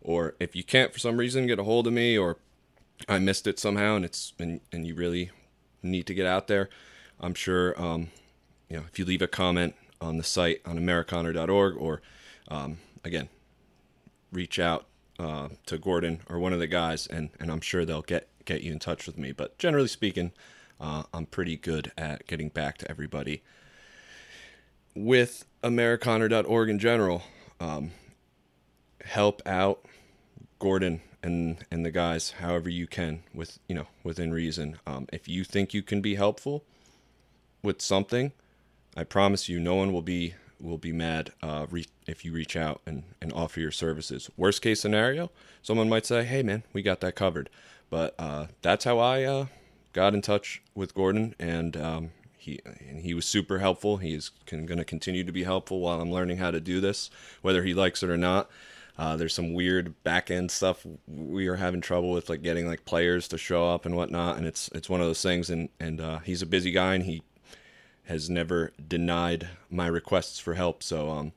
[0.00, 2.38] Or if you can't for some reason get a hold of me, or
[3.08, 5.30] I missed it somehow, and it's and, and you really
[5.82, 6.68] need to get out there,
[7.18, 7.80] I'm sure.
[7.80, 8.08] Um,
[8.68, 12.00] you know, if you leave a comment on the site on Americana.org, or
[12.48, 13.28] um, again,
[14.32, 14.86] reach out
[15.20, 18.62] uh, to Gordon or one of the guys, and, and I'm sure they'll get get
[18.62, 19.32] you in touch with me.
[19.32, 20.32] But generally speaking,
[20.80, 23.42] uh, I'm pretty good at getting back to everybody.
[24.94, 27.22] With Americana.org in general,
[27.60, 27.90] um,
[29.04, 29.84] help out
[30.58, 34.78] Gordon and and the guys however you can with you know within reason.
[34.86, 36.64] Um, if you think you can be helpful
[37.62, 38.32] with something,
[38.96, 42.56] I promise you, no one will be will be mad uh, re- if you reach
[42.56, 44.30] out and, and offer your services.
[44.36, 45.30] Worst case scenario,
[45.62, 47.48] someone might say, "Hey, man, we got that covered."
[47.88, 49.46] But uh, that's how I uh,
[49.92, 53.98] got in touch with Gordon, and um, he and he was super helpful.
[53.98, 57.10] He's going to continue to be helpful while I'm learning how to do this,
[57.42, 58.50] whether he likes it or not.
[58.98, 62.84] Uh, there's some weird back end stuff we are having trouble with, like getting like
[62.84, 64.36] players to show up and whatnot.
[64.36, 65.48] And it's it's one of those things.
[65.48, 67.22] And and uh, he's a busy guy, and he
[68.04, 70.82] has never denied my requests for help.
[70.82, 71.32] So um,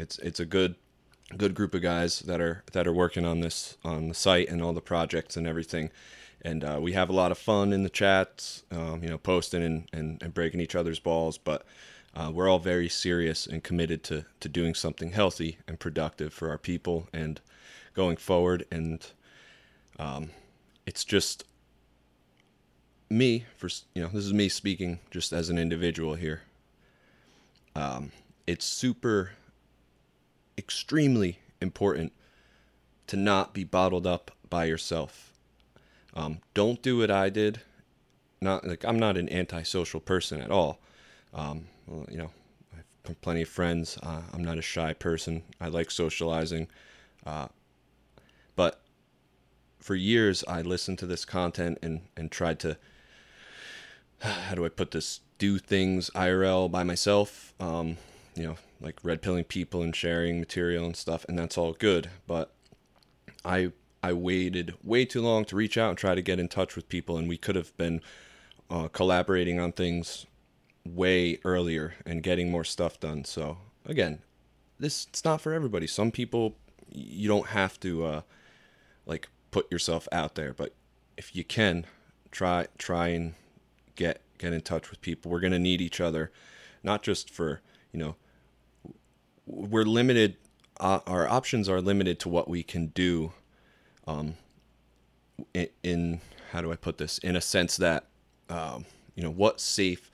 [0.00, 0.74] it's it's a good
[1.36, 4.62] good group of guys that are that are working on this on the site and
[4.62, 5.90] all the projects and everything.
[6.42, 9.62] And uh, we have a lot of fun in the chats, um, you know, posting
[9.62, 11.36] and, and, and breaking each other's balls.
[11.36, 11.66] But
[12.14, 16.48] uh, we're all very serious and committed to, to doing something healthy and productive for
[16.48, 17.42] our people and
[17.92, 18.64] going forward.
[18.72, 19.06] And
[19.98, 20.30] um,
[20.86, 21.44] it's just
[23.10, 26.40] me for you know this is me speaking just as an individual here.
[27.76, 28.12] Um,
[28.46, 29.32] it's super,
[30.60, 32.12] extremely important
[33.06, 35.32] to not be bottled up by yourself.
[36.14, 37.62] Um, don't do what I did.
[38.42, 40.78] Not like I'm not an antisocial person at all.
[41.32, 42.30] Um, well, you know,
[42.74, 42.76] I
[43.08, 43.98] have plenty of friends.
[44.02, 45.42] Uh, I'm not a shy person.
[45.60, 46.68] I like socializing.
[47.24, 47.48] Uh,
[48.54, 48.82] but
[49.78, 52.76] for years, I listened to this content and, and tried to,
[54.20, 57.54] how do I put this, do things IRL by myself.
[57.58, 57.96] Um,
[58.34, 62.10] you know, like red pilling people and sharing material and stuff, and that's all good.
[62.26, 62.52] But
[63.44, 63.72] I
[64.02, 66.88] I waited way too long to reach out and try to get in touch with
[66.88, 68.00] people, and we could have been
[68.70, 70.26] uh, collaborating on things
[70.84, 73.24] way earlier and getting more stuff done.
[73.24, 74.20] So again,
[74.78, 75.86] this it's not for everybody.
[75.86, 76.56] Some people
[76.92, 78.20] you don't have to uh,
[79.06, 80.74] like put yourself out there, but
[81.16, 81.86] if you can,
[82.30, 83.34] try try and
[83.94, 85.30] get get in touch with people.
[85.30, 86.32] We're gonna need each other,
[86.82, 87.60] not just for
[87.92, 88.16] you know.
[89.50, 90.36] We're limited.
[90.78, 93.32] Uh, our options are limited to what we can do.
[94.06, 94.34] Um,
[95.52, 96.20] in, in
[96.52, 97.18] how do I put this?
[97.18, 98.06] In a sense that
[98.48, 98.84] um,
[99.14, 100.10] you know, what safe,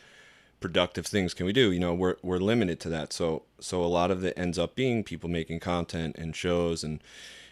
[0.61, 1.72] productive things can we do?
[1.72, 3.12] You know, we're we're limited to that.
[3.12, 7.03] So so a lot of it ends up being people making content and shows and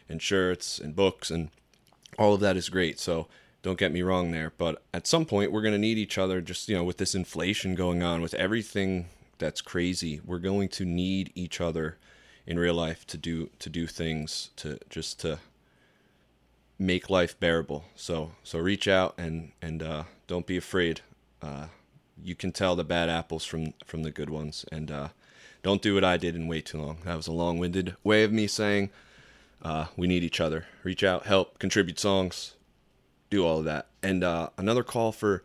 [0.08, 1.50] and shirts and books and
[2.18, 2.98] all of that is great.
[2.98, 3.26] So
[3.62, 6.40] don't get me wrong there, but at some point we're going to need each other
[6.40, 9.06] just, you know, with this inflation going on, with everything
[9.38, 11.98] that's crazy, we're going to need each other
[12.46, 15.38] in real life to do to do things to just to
[16.78, 17.84] make life bearable.
[17.94, 21.00] So so reach out and and uh, don't be afraid.
[21.42, 21.66] Uh,
[22.22, 25.08] you can tell the bad apples from from the good ones, and uh,
[25.62, 26.98] don't do what I did and wait too long.
[27.04, 28.90] That was a long-winded way of me saying
[29.62, 30.66] uh, we need each other.
[30.82, 32.54] Reach out, help, contribute songs,
[33.30, 33.86] do all of that.
[34.02, 35.42] And uh, another call for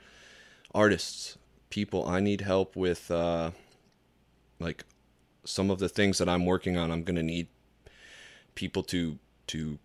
[0.74, 1.38] artists,
[1.70, 2.06] people.
[2.08, 3.52] I need help with uh,
[4.60, 4.86] like
[5.46, 6.92] some of the things that I'm working on.
[6.92, 7.48] I'm gonna need
[8.56, 9.80] people to to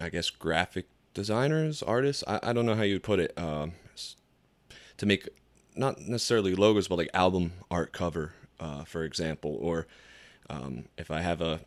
[0.00, 2.22] I guess graphic designers, artists.
[2.26, 3.36] I, I don't know how you would put it.
[3.36, 3.72] Um,
[4.98, 5.28] to make
[5.74, 9.86] not necessarily logos, but like album art cover, uh, for example, or
[10.50, 11.60] um, if I have a,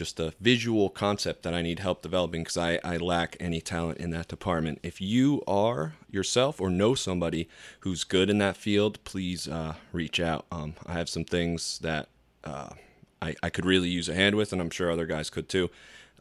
[0.00, 3.98] just a visual concept that I need help developing because I, I lack any talent
[3.98, 4.78] in that department.
[4.82, 10.18] If you are yourself or know somebody who's good in that field, please uh, reach
[10.18, 10.46] out.
[10.50, 12.08] Um, I have some things that
[12.44, 12.70] uh,
[13.20, 15.68] I, I could really use a hand with, and I'm sure other guys could too.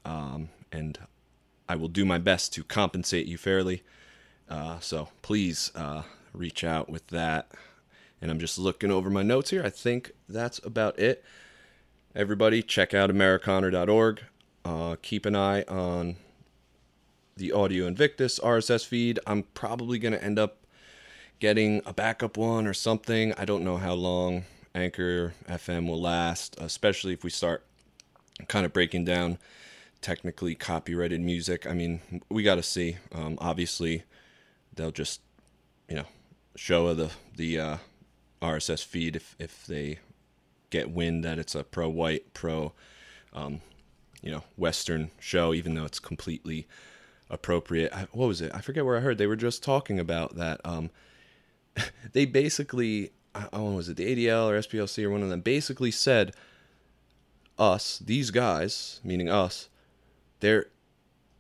[0.04, 1.00] Um, and
[1.70, 3.82] I will do my best to compensate you fairly.
[4.50, 6.02] Uh, so please uh,
[6.34, 7.50] reach out with that.
[8.22, 9.64] And I'm just looking over my notes here.
[9.64, 11.24] I think that's about it.
[12.16, 14.22] Everybody, check out Amerikaner.org.
[14.66, 16.16] Uh, keep an eye on
[17.38, 19.20] the Audio Invictus RSS feed.
[19.28, 20.66] I'm probably going to end up
[21.40, 23.32] getting a backup one or something.
[23.38, 27.64] I don't know how long Anchor FM will last, especially if we start
[28.48, 29.38] kind of breaking down
[30.02, 31.68] technically copyrighted music.
[31.68, 32.98] I mean, we got to see.
[33.14, 34.02] Um, obviously,
[34.76, 35.22] they'll just,
[35.88, 36.06] you know,
[36.56, 37.78] show the the uh,
[38.42, 40.00] RSS feed if if they
[40.70, 42.74] get wind that it's a pro white, pro,
[43.34, 43.62] um,
[44.22, 46.68] you know, Western show, even though it's completely
[47.30, 47.94] appropriate.
[47.94, 48.52] I, what was it?
[48.54, 50.62] I forget where I heard they were just talking about that.
[50.64, 50.90] Um,
[52.14, 53.12] they basically,
[53.54, 55.42] oh, was it the ADL or SPLC or one of them?
[55.42, 56.34] Basically said
[57.58, 59.70] us, these guys, meaning us,
[60.40, 60.68] they're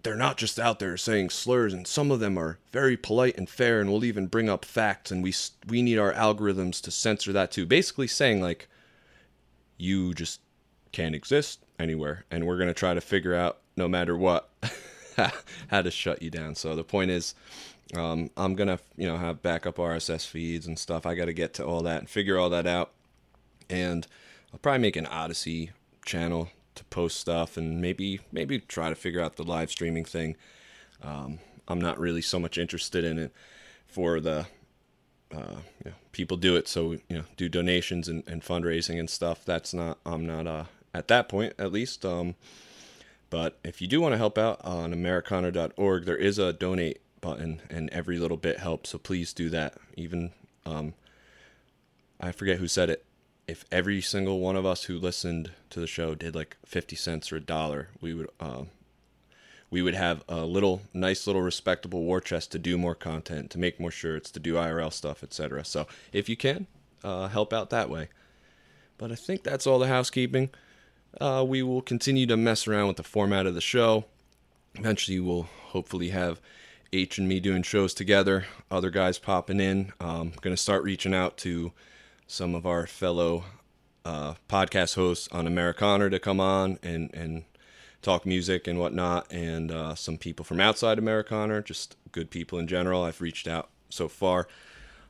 [0.03, 3.49] they're not just out there saying slurs and some of them are very polite and
[3.49, 5.33] fair and will even bring up facts and we
[5.67, 8.69] we need our algorithms to censor that too basically saying like
[9.79, 10.41] you just
[10.91, 14.49] can't exist anywhere and we're going to try to figure out no matter what
[15.69, 16.53] how to shut you down.
[16.53, 17.33] So the point is
[17.95, 21.05] um, i'm going to you know have backup rss feeds and stuff.
[21.05, 22.91] I got to get to all that and figure all that out.
[23.69, 24.05] And
[24.53, 25.71] i'll probably make an Odysee
[26.05, 30.35] channel to post stuff and maybe maybe try to figure out the live streaming thing.
[31.01, 33.31] Um, I'm not really so much interested in it
[33.87, 34.47] for the
[35.33, 39.09] uh, you know, people do it so you know do donations and, and fundraising and
[39.09, 39.45] stuff.
[39.45, 42.05] That's not I'm not uh, at that point at least.
[42.05, 42.35] Um,
[43.29, 47.61] but if you do want to help out on Amerikaner.org, there is a donate button,
[47.69, 48.89] and every little bit helps.
[48.89, 49.75] So please do that.
[49.95, 50.31] Even
[50.65, 50.93] um,
[52.19, 53.05] I forget who said it
[53.49, 57.31] if every single one of us who listened to the show did like 50 cents
[57.31, 58.69] or a dollar, we would um,
[59.71, 63.59] we would have a little nice little respectable war chest to do more content, to
[63.59, 65.63] make more shirts, to do IRL stuff, etc.
[65.63, 66.67] So if you can,
[67.03, 68.09] uh, help out that way.
[68.97, 70.49] But I think that's all the housekeeping.
[71.19, 74.05] Uh, we will continue to mess around with the format of the show.
[74.75, 76.41] Eventually, we'll hopefully have
[76.91, 79.93] H and me doing shows together, other guys popping in.
[79.99, 81.71] Um, going to start reaching out to
[82.27, 83.45] some of our fellow
[84.05, 87.43] uh, podcast hosts on Amerikaner to come on and, and
[88.01, 92.67] talk music and whatnot, and uh, some people from outside Amerikaner, just good people in
[92.67, 93.03] general.
[93.03, 94.47] I've reached out so far.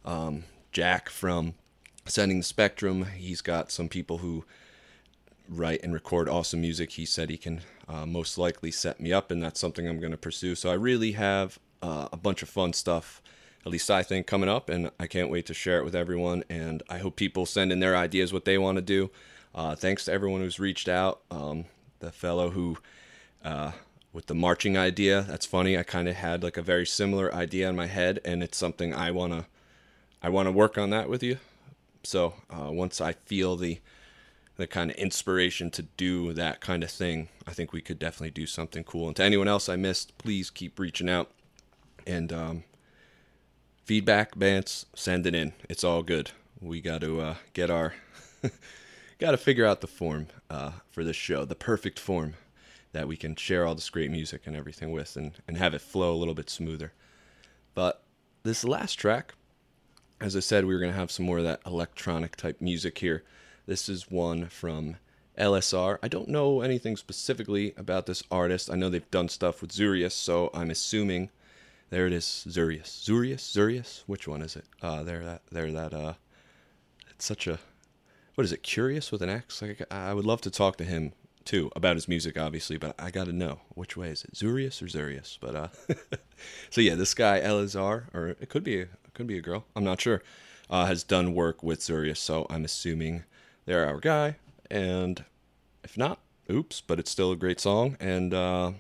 [0.05, 1.55] Um, Jack from
[2.05, 4.45] Sending the Spectrum, he's got some people who
[5.47, 6.91] write and record awesome music.
[6.91, 10.11] He said he can uh, most likely set me up, and that's something I'm going
[10.11, 10.55] to pursue.
[10.55, 13.21] So I really have uh, a bunch of fun stuff
[13.65, 16.43] at least I think, coming up, and I can't wait to share it with everyone.
[16.49, 19.11] And I hope people send in their ideas, what they want to do.
[19.53, 21.21] Uh, thanks to everyone who's reached out.
[21.29, 21.65] Um,
[22.00, 22.78] the fellow who,
[23.43, 23.72] uh,
[24.12, 25.78] with the marching idea, that's funny.
[25.78, 28.93] I kind of had like a very similar idea in my head, and it's something
[28.93, 29.45] I wanna,
[30.22, 31.38] I wanna work on that with you.
[32.04, 33.80] So uh, once I feel the,
[34.58, 38.32] the kind of inspiration to do that kind of thing, I think we could definitely
[38.32, 39.08] do something cool.
[39.08, 41.32] And to anyone else I missed, please keep reaching out.
[42.08, 42.64] And um,
[43.84, 45.54] feedback, Bance, send it in.
[45.70, 46.32] It's all good.
[46.62, 47.93] We got to uh, get our,
[49.20, 52.36] got to figure out the form uh, for this show, the perfect form
[52.91, 55.82] that we can share all this great music and everything with, and and have it
[55.82, 56.93] flow a little bit smoother.
[57.76, 58.01] But
[58.43, 59.34] this last track,
[60.20, 62.97] as I said, we were going to have some more of that electronic type music
[62.97, 63.24] here.
[63.65, 64.97] This is one from
[65.38, 65.99] LSR.
[66.01, 68.72] I don't know anything specifically about this artist.
[68.72, 71.30] I know they've done stuff with Xurious, so I'm assuming
[71.89, 73.03] there it is, Xurious.
[73.03, 74.03] Xurious, Xurious.
[74.07, 74.65] Which one is it?
[74.82, 76.13] Uh, there that there that uh,
[77.09, 77.59] it's such a
[78.39, 78.63] what is it?
[78.63, 79.61] Curious with an X.
[79.61, 81.11] Like I would love to talk to him
[81.43, 84.81] too about his music, obviously, but I got to know which way is it, Xurious
[84.81, 85.37] or Xurious?
[85.41, 85.67] But uh,
[86.69, 89.65] so yeah, this guy Elazar, or it could be a, it could be a girl.
[89.75, 90.23] I'm not sure.
[90.69, 93.25] Uh, has done work with Xurious, so I'm assuming
[93.65, 94.37] they're our guy.
[94.71, 95.25] And
[95.83, 96.19] if not,
[96.49, 97.97] oops, but it's still a great song.
[97.99, 98.71] And uh,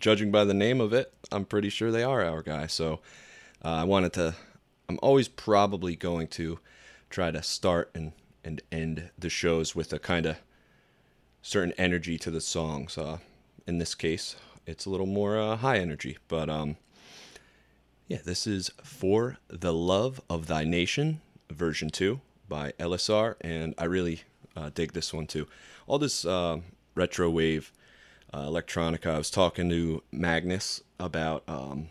[0.00, 2.68] judging by the name of it, I'm pretty sure they are our guy.
[2.68, 3.00] So
[3.62, 4.34] uh, I wanted to.
[4.88, 6.58] I'm always probably going to
[7.10, 8.12] try to start and
[8.48, 10.38] and end the shows with a kind of
[11.42, 12.96] certain energy to the songs.
[12.96, 13.18] Uh,
[13.66, 14.36] in this case,
[14.66, 16.78] it's a little more uh, high energy, but um,
[18.06, 21.20] yeah, this is for the love of thy nation,
[21.50, 24.22] version two by LSR, and I really
[24.56, 25.46] uh, dig this one too.
[25.86, 26.60] All this uh,
[26.94, 27.70] retro wave
[28.32, 29.10] uh, electronica.
[29.10, 31.90] I was talking to Magnus about um,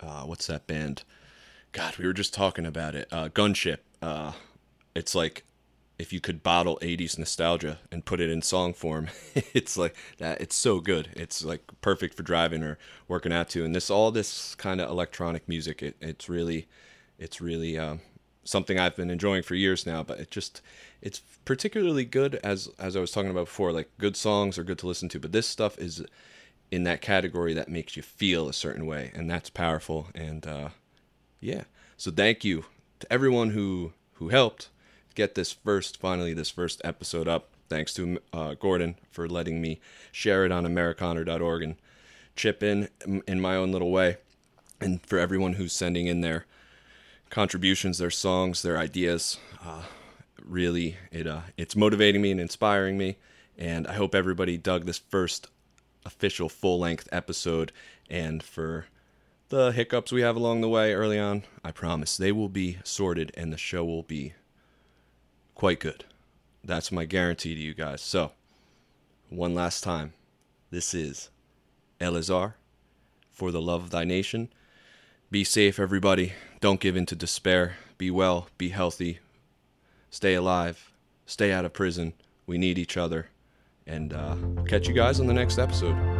[0.00, 1.02] uh, what's that band?
[1.72, 3.08] God, we were just talking about it.
[3.10, 3.78] Uh, Gunship.
[5.00, 5.44] It's like
[5.98, 10.40] if you could bottle 80s nostalgia and put it in song form it's like that
[10.40, 11.08] it's so good.
[11.14, 12.78] It's like perfect for driving or
[13.08, 13.64] working out to.
[13.64, 16.68] And this all this kind of electronic music it, it's really
[17.18, 18.00] it's really um,
[18.44, 20.62] something i've been enjoying for years now but it just
[21.02, 24.78] it's particularly good as as i was talking about before like good songs are good
[24.78, 26.02] to listen to but this stuff is
[26.70, 30.70] in that category that makes you feel a certain way and that's powerful and uh,
[31.40, 31.64] yeah.
[31.96, 32.64] So thank you
[33.00, 34.68] to everyone who who helped
[35.14, 37.48] get this first, finally, this first episode up.
[37.68, 39.80] Thanks to uh, Gordon for letting me
[40.10, 41.76] share it on Amerikaner.org and
[42.34, 42.88] chip in
[43.26, 44.16] in my own little way.
[44.80, 46.46] And for everyone who's sending in their
[47.28, 49.82] contributions, their songs, their ideas, uh,
[50.44, 53.16] really, it uh, it's motivating me and inspiring me.
[53.56, 55.48] And I hope everybody dug this first
[56.04, 57.72] official full length episode.
[58.08, 58.86] And for
[59.50, 63.32] the hiccups we have along the way early on, I promise they will be sorted
[63.36, 64.34] and the show will be
[65.60, 66.06] quite good.
[66.64, 68.00] That's my guarantee to you guys.
[68.00, 68.32] So,
[69.28, 70.14] one last time,
[70.70, 71.28] this is
[72.00, 72.54] Elazar
[73.30, 74.48] for the love of thy nation.
[75.30, 76.32] Be safe, everybody.
[76.62, 77.76] Don't give in to despair.
[77.98, 79.18] Be well, be healthy,
[80.08, 80.92] stay alive,
[81.26, 82.14] stay out of prison.
[82.46, 83.28] We need each other.
[83.86, 84.36] And uh,
[84.66, 86.19] catch you guys on the next episode.